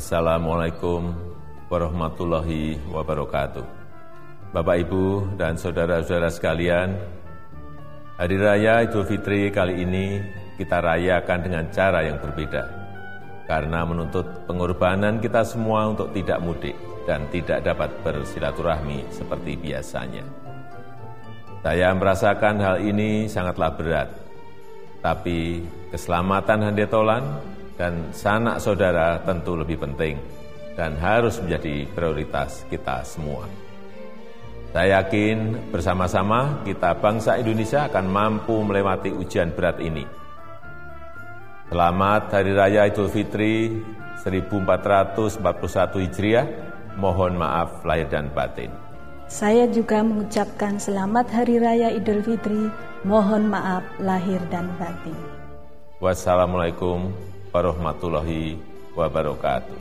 [0.00, 1.12] Assalamualaikum
[1.68, 3.60] warahmatullahi wabarakatuh.
[4.48, 6.96] Bapak, Ibu, dan saudara-saudara sekalian,
[8.16, 10.24] Hari Raya Idul Fitri kali ini
[10.56, 12.64] kita rayakan dengan cara yang berbeda,
[13.44, 20.24] karena menuntut pengorbanan kita semua untuk tidak mudik dan tidak dapat bersilaturahmi seperti biasanya.
[21.60, 24.08] Saya merasakan hal ini sangatlah berat,
[25.04, 25.60] tapi
[25.92, 30.20] keselamatan handetolan dan sanak saudara tentu lebih penting
[30.76, 33.48] dan harus menjadi prioritas kita semua.
[34.76, 40.04] Saya yakin bersama-sama kita bangsa Indonesia akan mampu melewati ujian berat ini.
[41.72, 43.80] Selamat Hari Raya Idul Fitri
[44.22, 46.46] 1441 Hijriah.
[47.00, 48.68] Mohon maaf lahir dan batin.
[49.30, 52.68] Saya juga mengucapkan selamat Hari Raya Idul Fitri.
[53.08, 55.16] Mohon maaf lahir dan batin.
[56.02, 57.10] Wassalamualaikum
[57.50, 58.58] warahmatullahi
[58.94, 59.78] wabarakatuh.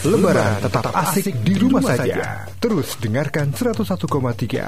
[0.00, 2.49] Lebaran tetap asik di rumah saja.
[2.60, 4.04] Terus dengarkan 101,3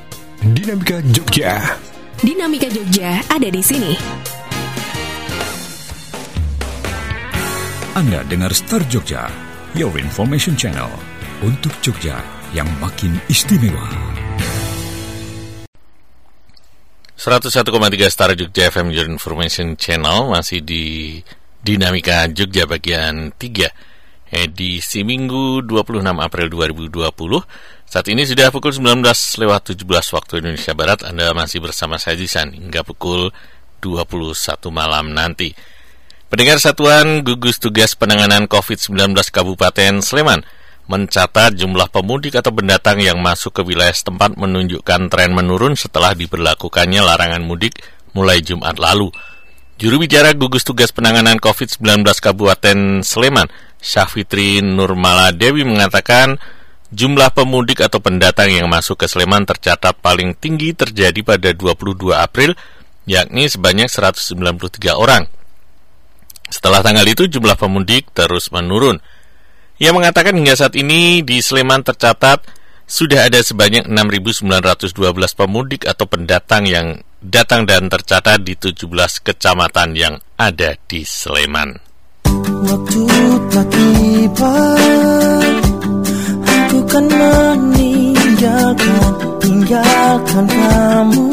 [0.48, 1.76] Dinamika Jogja.
[2.24, 4.00] Dinamika Jogja ada di sini.
[7.96, 9.32] Anda dengar Star Jogja,
[9.72, 10.92] your information channel.
[11.40, 12.20] Untuk Jogja
[12.52, 13.88] yang makin istimewa.
[17.16, 17.56] 101,3
[18.12, 20.28] Star Jogja FM Your Information Channel.
[20.28, 21.24] Masih di
[21.64, 23.72] Dinamika Jogja bagian 3
[24.44, 27.00] edisi Minggu 26 April 2020
[27.88, 29.08] saat ini sudah pukul 19
[29.40, 31.00] lewat 17 waktu Indonesia Barat.
[31.08, 33.32] Anda masih bersama saya Jisan hingga pukul
[33.80, 34.36] 21
[34.76, 35.56] malam nanti
[36.26, 40.42] Pendengar Satuan Gugus Tugas Penanganan COVID-19 Kabupaten Sleman
[40.90, 47.06] mencatat jumlah pemudik atau pendatang yang masuk ke wilayah setempat menunjukkan tren menurun setelah diberlakukannya
[47.06, 47.78] larangan mudik
[48.18, 49.14] mulai Jumat lalu.
[49.78, 53.46] Juru bicara Gugus Tugas Penanganan COVID-19 Kabupaten Sleman,
[53.78, 56.42] Syafitri Nurmala Dewi mengatakan
[56.90, 62.58] jumlah pemudik atau pendatang yang masuk ke Sleman tercatat paling tinggi terjadi pada 22 April,
[63.06, 65.30] yakni sebanyak 193 orang.
[66.50, 69.02] Setelah tanggal itu jumlah pemudik terus menurun.
[69.82, 72.46] Ia mengatakan hingga saat ini di Sleman tercatat
[72.86, 74.96] sudah ada sebanyak 6.912
[75.36, 78.86] pemudik atau pendatang yang datang dan tercatat di 17
[79.26, 81.82] kecamatan yang ada di Sleman.
[82.66, 83.04] Waktu
[83.54, 84.56] tak tiba
[86.46, 89.02] Aku kan meninggalkan
[89.42, 91.26] Tinggalkan kamu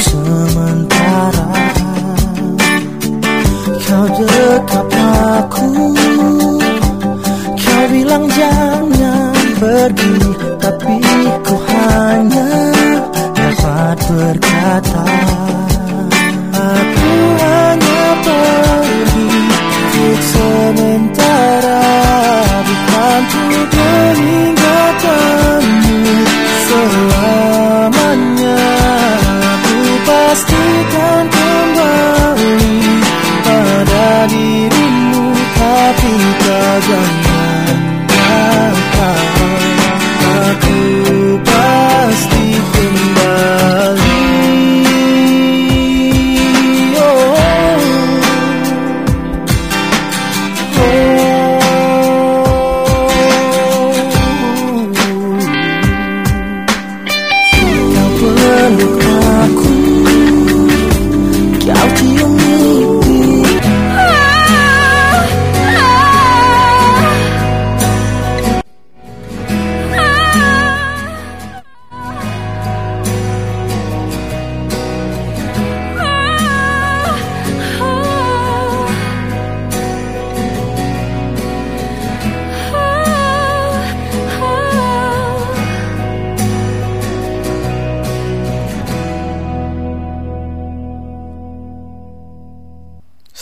[0.00, 1.48] sementara
[3.92, 5.68] Kau dekap aku
[7.60, 10.16] Kau bilang jangan pergi
[10.56, 10.96] Tapi
[11.44, 12.48] ku hanya
[13.36, 15.04] dapat berkata
[16.56, 19.28] Aku hanya pergi
[19.92, 21.84] untuk sementara.
[22.64, 24.61] Bukan untuk meninggalkanmu
[36.80, 37.21] kau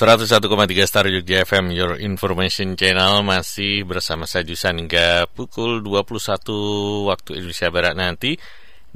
[0.01, 0.49] ...101,3
[0.89, 7.69] Star Jogja FM Your Information Channel masih bersama saya Jusan hingga pukul 21 waktu Indonesia
[7.69, 8.41] Barat nanti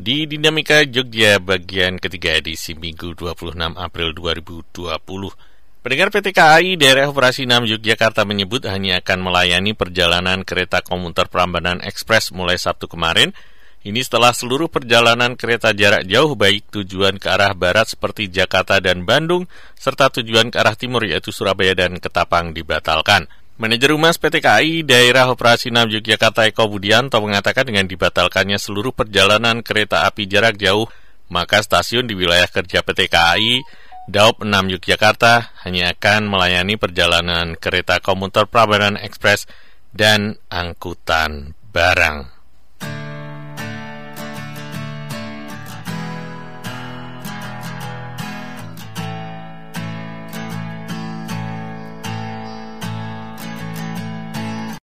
[0.00, 5.84] di Dinamika Jogja bagian ketiga edisi Minggu 26 April 2020.
[5.84, 11.84] Pendengar PT KAI Daerah Operasi 6 Yogyakarta menyebut hanya akan melayani perjalanan kereta komuter Prambanan
[11.84, 13.36] Ekspres mulai Sabtu kemarin.
[13.84, 19.04] Ini setelah seluruh perjalanan kereta jarak jauh baik tujuan ke arah barat seperti Jakarta dan
[19.04, 19.44] Bandung
[19.76, 23.28] serta tujuan ke arah timur yaitu Surabaya dan Ketapang dibatalkan.
[23.60, 29.60] Manajer Humas PT KAI Daerah Operasi 6 Yogyakarta Eko Budianto mengatakan dengan dibatalkannya seluruh perjalanan
[29.60, 30.88] kereta api jarak jauh,
[31.28, 33.60] maka stasiun di wilayah kerja PT KAI
[34.08, 39.44] Daop 6 Yogyakarta hanya akan melayani perjalanan kereta komuter Prambanan Ekspres
[39.92, 42.33] dan angkutan barang.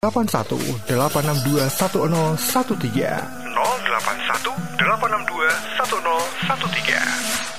[0.09, 0.57] Delapan satu
[0.89, 3.13] delapan enam dua satu nol satu tiga
[3.53, 3.93] 081
[4.33, 4.49] 862
[6.49, 7.59] 1013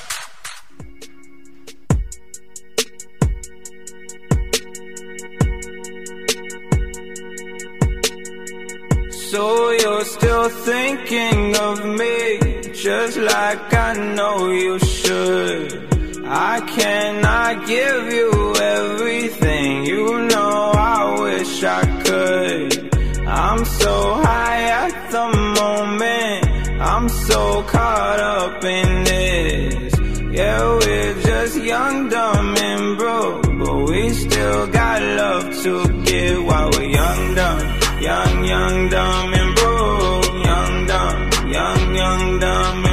[9.29, 12.41] So you're still thinking of me,
[12.73, 15.88] just like I know you should.
[16.31, 22.95] I cannot give you everything, you know I wish I could.
[23.25, 25.27] I'm so high at the
[25.59, 29.93] moment, I'm so caught up in this.
[30.31, 36.69] Yeah, we're just young, dumb, and broke, but we still got love to give while
[36.73, 37.59] we're young, dumb.
[37.99, 40.45] Young, young, dumb, and broke.
[40.45, 42.88] Young, dumb, young, young, dumb,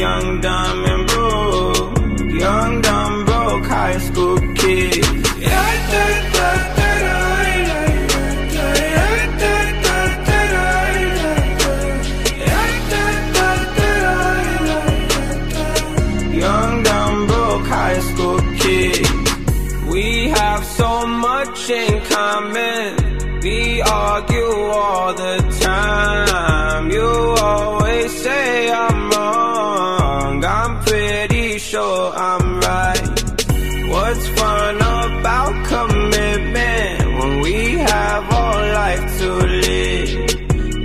[0.00, 1.98] young, dumb, and broke.
[2.32, 5.04] Young, dumb, broke high school kid.
[16.44, 19.06] Young, dumb, broke high school kid.
[19.92, 23.40] We have so much in common.
[23.42, 26.90] We argue all the time.
[26.90, 27.10] You
[27.52, 29.09] always say I'm
[31.70, 33.06] sure I'm right.
[33.92, 39.30] What's fun about commitment when we have all life to
[39.66, 40.10] live?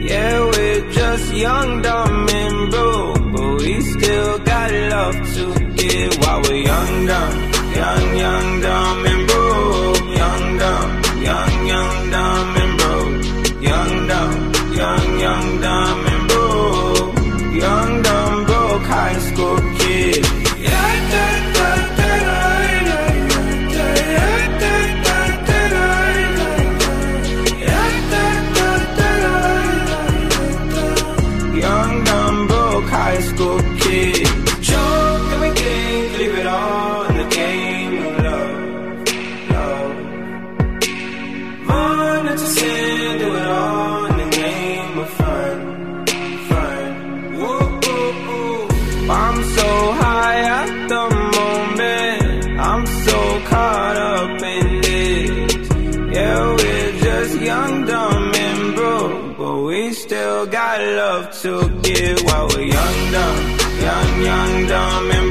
[0.09, 5.45] Yeah, we're just young, dumb, and broke, but we still got love to
[5.75, 7.35] give while we're young, dumb,
[7.81, 12.04] young, young, dumb, and broke, young, dumb, young, young.
[60.47, 65.24] got love to give while we're young, dumb, young, young, dumb.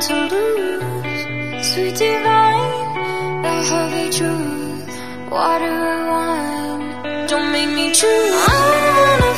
[0.00, 1.66] to lose.
[1.72, 5.78] Sweet divine, the heavy truth, water
[6.10, 7.26] wine.
[7.28, 9.29] Don't make me choose.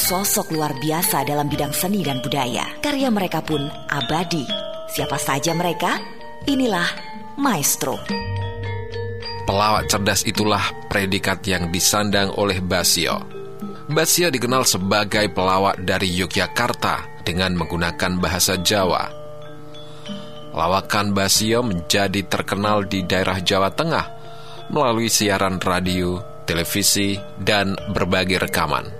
[0.00, 2.64] Sosok luar biasa dalam bidang seni dan budaya.
[2.80, 4.48] Karya mereka pun abadi.
[4.88, 6.00] Siapa saja mereka?
[6.48, 6.88] Inilah
[7.36, 8.00] Maestro.
[9.44, 13.20] Pelawak cerdas itulah predikat yang disandang oleh Basio.
[13.90, 19.10] Basio dikenal sebagai pelawak dari Yogyakarta dengan menggunakan bahasa Jawa.
[20.50, 24.06] Lawakan Basio menjadi terkenal di daerah Jawa Tengah
[24.70, 28.99] melalui siaran radio, televisi, dan berbagai rekaman.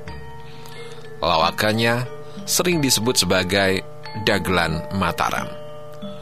[1.21, 2.09] Lawakannya
[2.49, 3.85] sering disebut sebagai
[4.25, 5.47] Dagelan Mataram,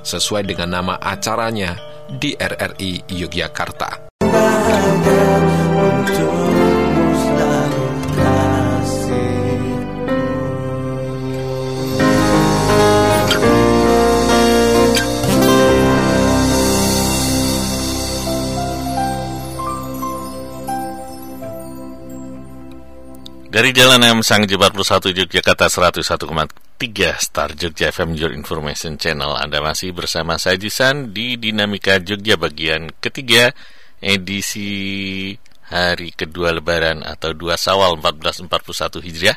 [0.02, 1.78] sesuai dengan nama acaranya
[2.10, 4.08] di RRI Yogyakarta.
[23.68, 26.00] Dari Jalan M Sang 41 Yogyakarta 101,3
[27.20, 29.36] Star Jogja FM Your Information Channel.
[29.36, 33.52] Anda masih bersama saya Jisan di Dinamika Jogja bagian ketiga
[34.00, 35.36] edisi
[35.68, 39.36] hari kedua lebaran atau 2 Sawal 1441 Hijriah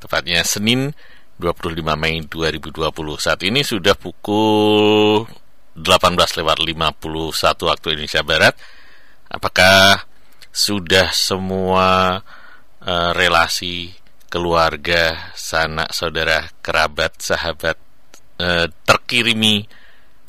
[0.00, 0.96] Tepatnya Senin
[1.36, 2.80] 25 Mei 2020
[3.20, 5.28] Saat ini sudah pukul
[5.76, 6.96] 18 lewat 51
[7.44, 8.56] waktu Indonesia Barat.
[9.28, 10.08] Apakah
[10.48, 12.24] sudah semua
[12.84, 13.92] uh, relasi
[14.30, 17.76] keluarga, sanak, saudara, kerabat, sahabat
[18.38, 19.66] uh, terkirimi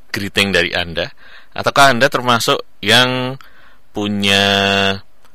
[0.09, 1.11] greeting dari Anda?
[1.51, 3.37] Ataukah Anda termasuk yang
[3.91, 4.43] punya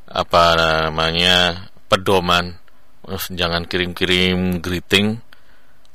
[0.09, 2.57] apa namanya pedoman?
[3.07, 5.21] "Oh, jangan kirim-kirim greeting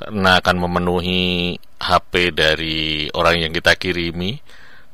[0.01, 4.38] karena akan memenuhi HP dari orang yang kita kirimi.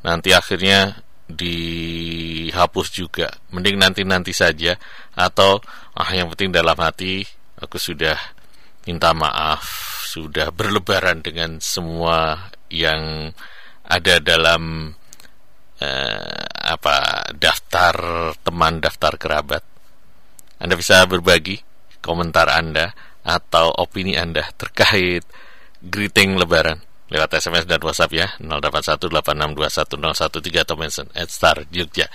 [0.03, 3.31] Nanti akhirnya dihapus juga.
[3.56, 4.75] Mending nanti-nanti saja.
[5.15, 5.64] Atau
[5.98, 7.26] ah yang penting dalam hati
[7.58, 8.14] aku sudah
[8.85, 9.66] minta maaf
[10.06, 13.34] sudah berlebaran dengan semua yang
[13.82, 14.93] ada dalam
[15.82, 17.98] eh, apa daftar
[18.45, 19.66] teman daftar kerabat
[20.61, 21.58] Anda bisa berbagi
[22.00, 22.93] komentar Anda
[23.26, 25.26] atau opini Anda terkait
[25.82, 32.11] greeting lebaran lewat SMS dan WhatsApp ya 0818621013 atau mention at Star Jogja.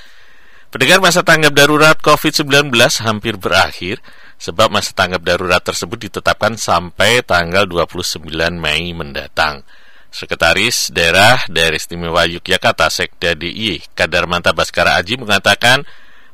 [0.73, 2.73] Pendengar masa tanggap darurat COVID-19
[3.05, 4.01] hampir berakhir
[4.41, 8.25] sebab masa tanggap darurat tersebut ditetapkan sampai tanggal 29
[8.57, 9.69] Mei mendatang.
[10.09, 15.85] Sekretaris Daerah Daerah Istimewa Yogyakarta Sekda DIY Kadarmanta Baskara Aji mengatakan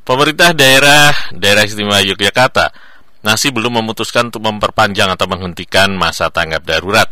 [0.07, 2.71] pemerintah daerah Daerah Istimewa Yogyakarta
[3.19, 7.11] masih belum memutuskan untuk memperpanjang atau menghentikan masa tanggap darurat.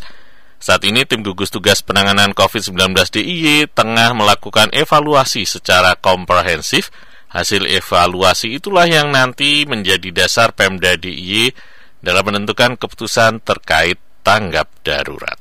[0.63, 6.87] Saat ini tim gugus tugas penanganan COVID-19 DIY tengah melakukan evaluasi secara komprehensif.
[7.27, 11.51] Hasil evaluasi itulah yang nanti menjadi dasar Pemda DIY
[11.99, 15.35] dalam menentukan keputusan terkait tanggap darurat.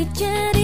[0.00, 0.59] Kini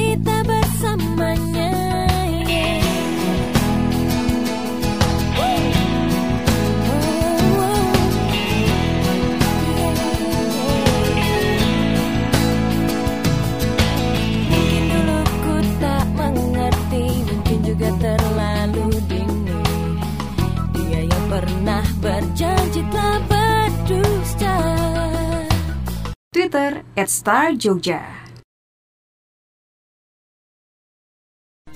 [26.36, 28.28] Twitter at Star Jogja.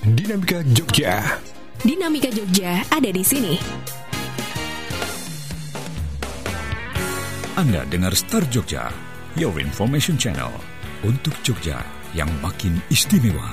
[0.05, 1.41] Dinamika Jogja.
[1.81, 3.57] Dinamika Jogja ada di sini.
[7.57, 8.93] Anda dengar Star Jogja,
[9.33, 10.53] Your Information Channel
[11.09, 11.81] untuk Jogja
[12.13, 13.49] yang makin istimewa.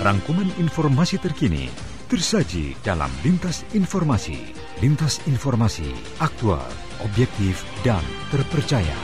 [0.00, 1.68] Rangkuman informasi terkini
[2.08, 4.56] tersaji dalam Lintas Informasi.
[4.80, 5.92] Lintas Informasi
[6.24, 8.96] aktual, objektif dan terpercaya.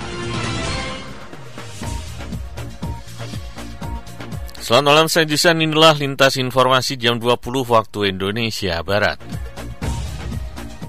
[4.67, 5.63] Selamat malam, saya Jusan.
[5.63, 7.39] Inilah lintas informasi jam 20
[7.71, 9.15] waktu Indonesia Barat.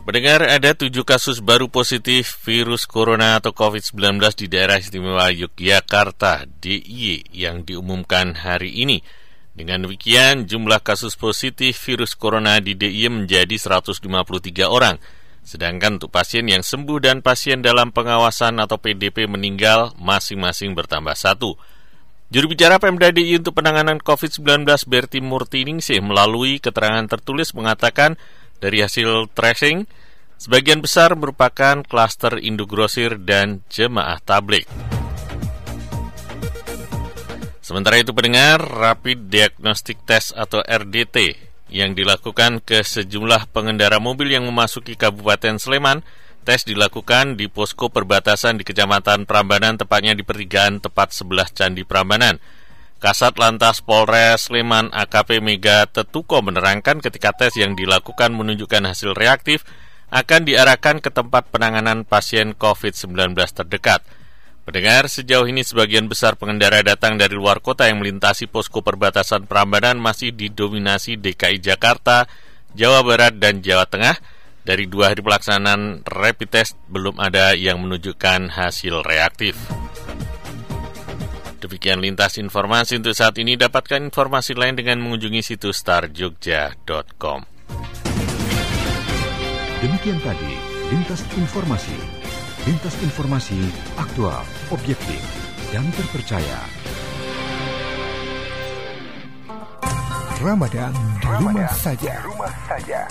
[0.08, 7.36] Mendengar ada tujuh kasus baru positif virus corona atau COVID-19 di daerah istimewa Yogyakarta, DIY,
[7.36, 9.04] yang diumumkan hari ini.
[9.52, 14.96] Dengan demikian, jumlah kasus positif virus corona di DIY menjadi 153 orang.
[15.48, 21.56] Sedangkan untuk pasien yang sembuh dan pasien dalam pengawasan atau PDP meninggal masing-masing bertambah satu.
[22.28, 28.20] Juru bicara Pemda DIY untuk penanganan COVID-19 Berti Murtiningsih melalui keterangan tertulis mengatakan
[28.60, 29.88] dari hasil tracing,
[30.36, 34.68] sebagian besar merupakan klaster indogrosir dan jemaah tablik.
[37.64, 44.48] Sementara itu pendengar, Rapid Diagnostic Test atau RDT yang dilakukan ke sejumlah pengendara mobil yang
[44.48, 46.04] memasuki Kabupaten Sleman
[46.48, 52.40] Tes dilakukan di posko perbatasan di Kecamatan Prambanan, tepatnya di pertigaan tepat sebelah Candi Prambanan.
[53.04, 59.68] Kasat Lantas Polres Sleman AKP Mega Tetuko menerangkan ketika tes yang dilakukan menunjukkan hasil reaktif
[60.08, 64.08] akan diarahkan ke tempat penanganan pasien COVID-19 terdekat.
[64.68, 69.96] Pendengar, sejauh ini sebagian besar pengendara datang dari luar kota yang melintasi posko perbatasan Prambanan
[69.96, 72.28] masih didominasi DKI Jakarta,
[72.76, 74.20] Jawa Barat, dan Jawa Tengah.
[74.68, 79.56] Dari dua hari pelaksanaan rapid test, belum ada yang menunjukkan hasil reaktif.
[81.64, 83.56] Demikian lintas informasi untuk saat ini.
[83.56, 87.40] Dapatkan informasi lain dengan mengunjungi situs starjogja.com.
[89.80, 90.52] Demikian tadi
[90.92, 92.17] lintas informasi.
[92.68, 93.56] Lintas informasi
[93.96, 94.44] aktual,
[94.76, 95.24] objektif,
[95.72, 96.60] dan terpercaya.
[100.44, 100.92] Ramadan
[101.24, 102.28] di rumah saja.
[102.28, 103.08] Rumah saja.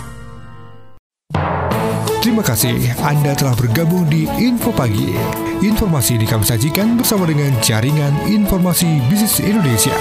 [2.20, 5.16] Terima kasih Anda telah bergabung di Info Pagi.
[5.64, 9.96] Informasi ini kami sajikan bersama dengan Jaringan Informasi Bisnis Indonesia.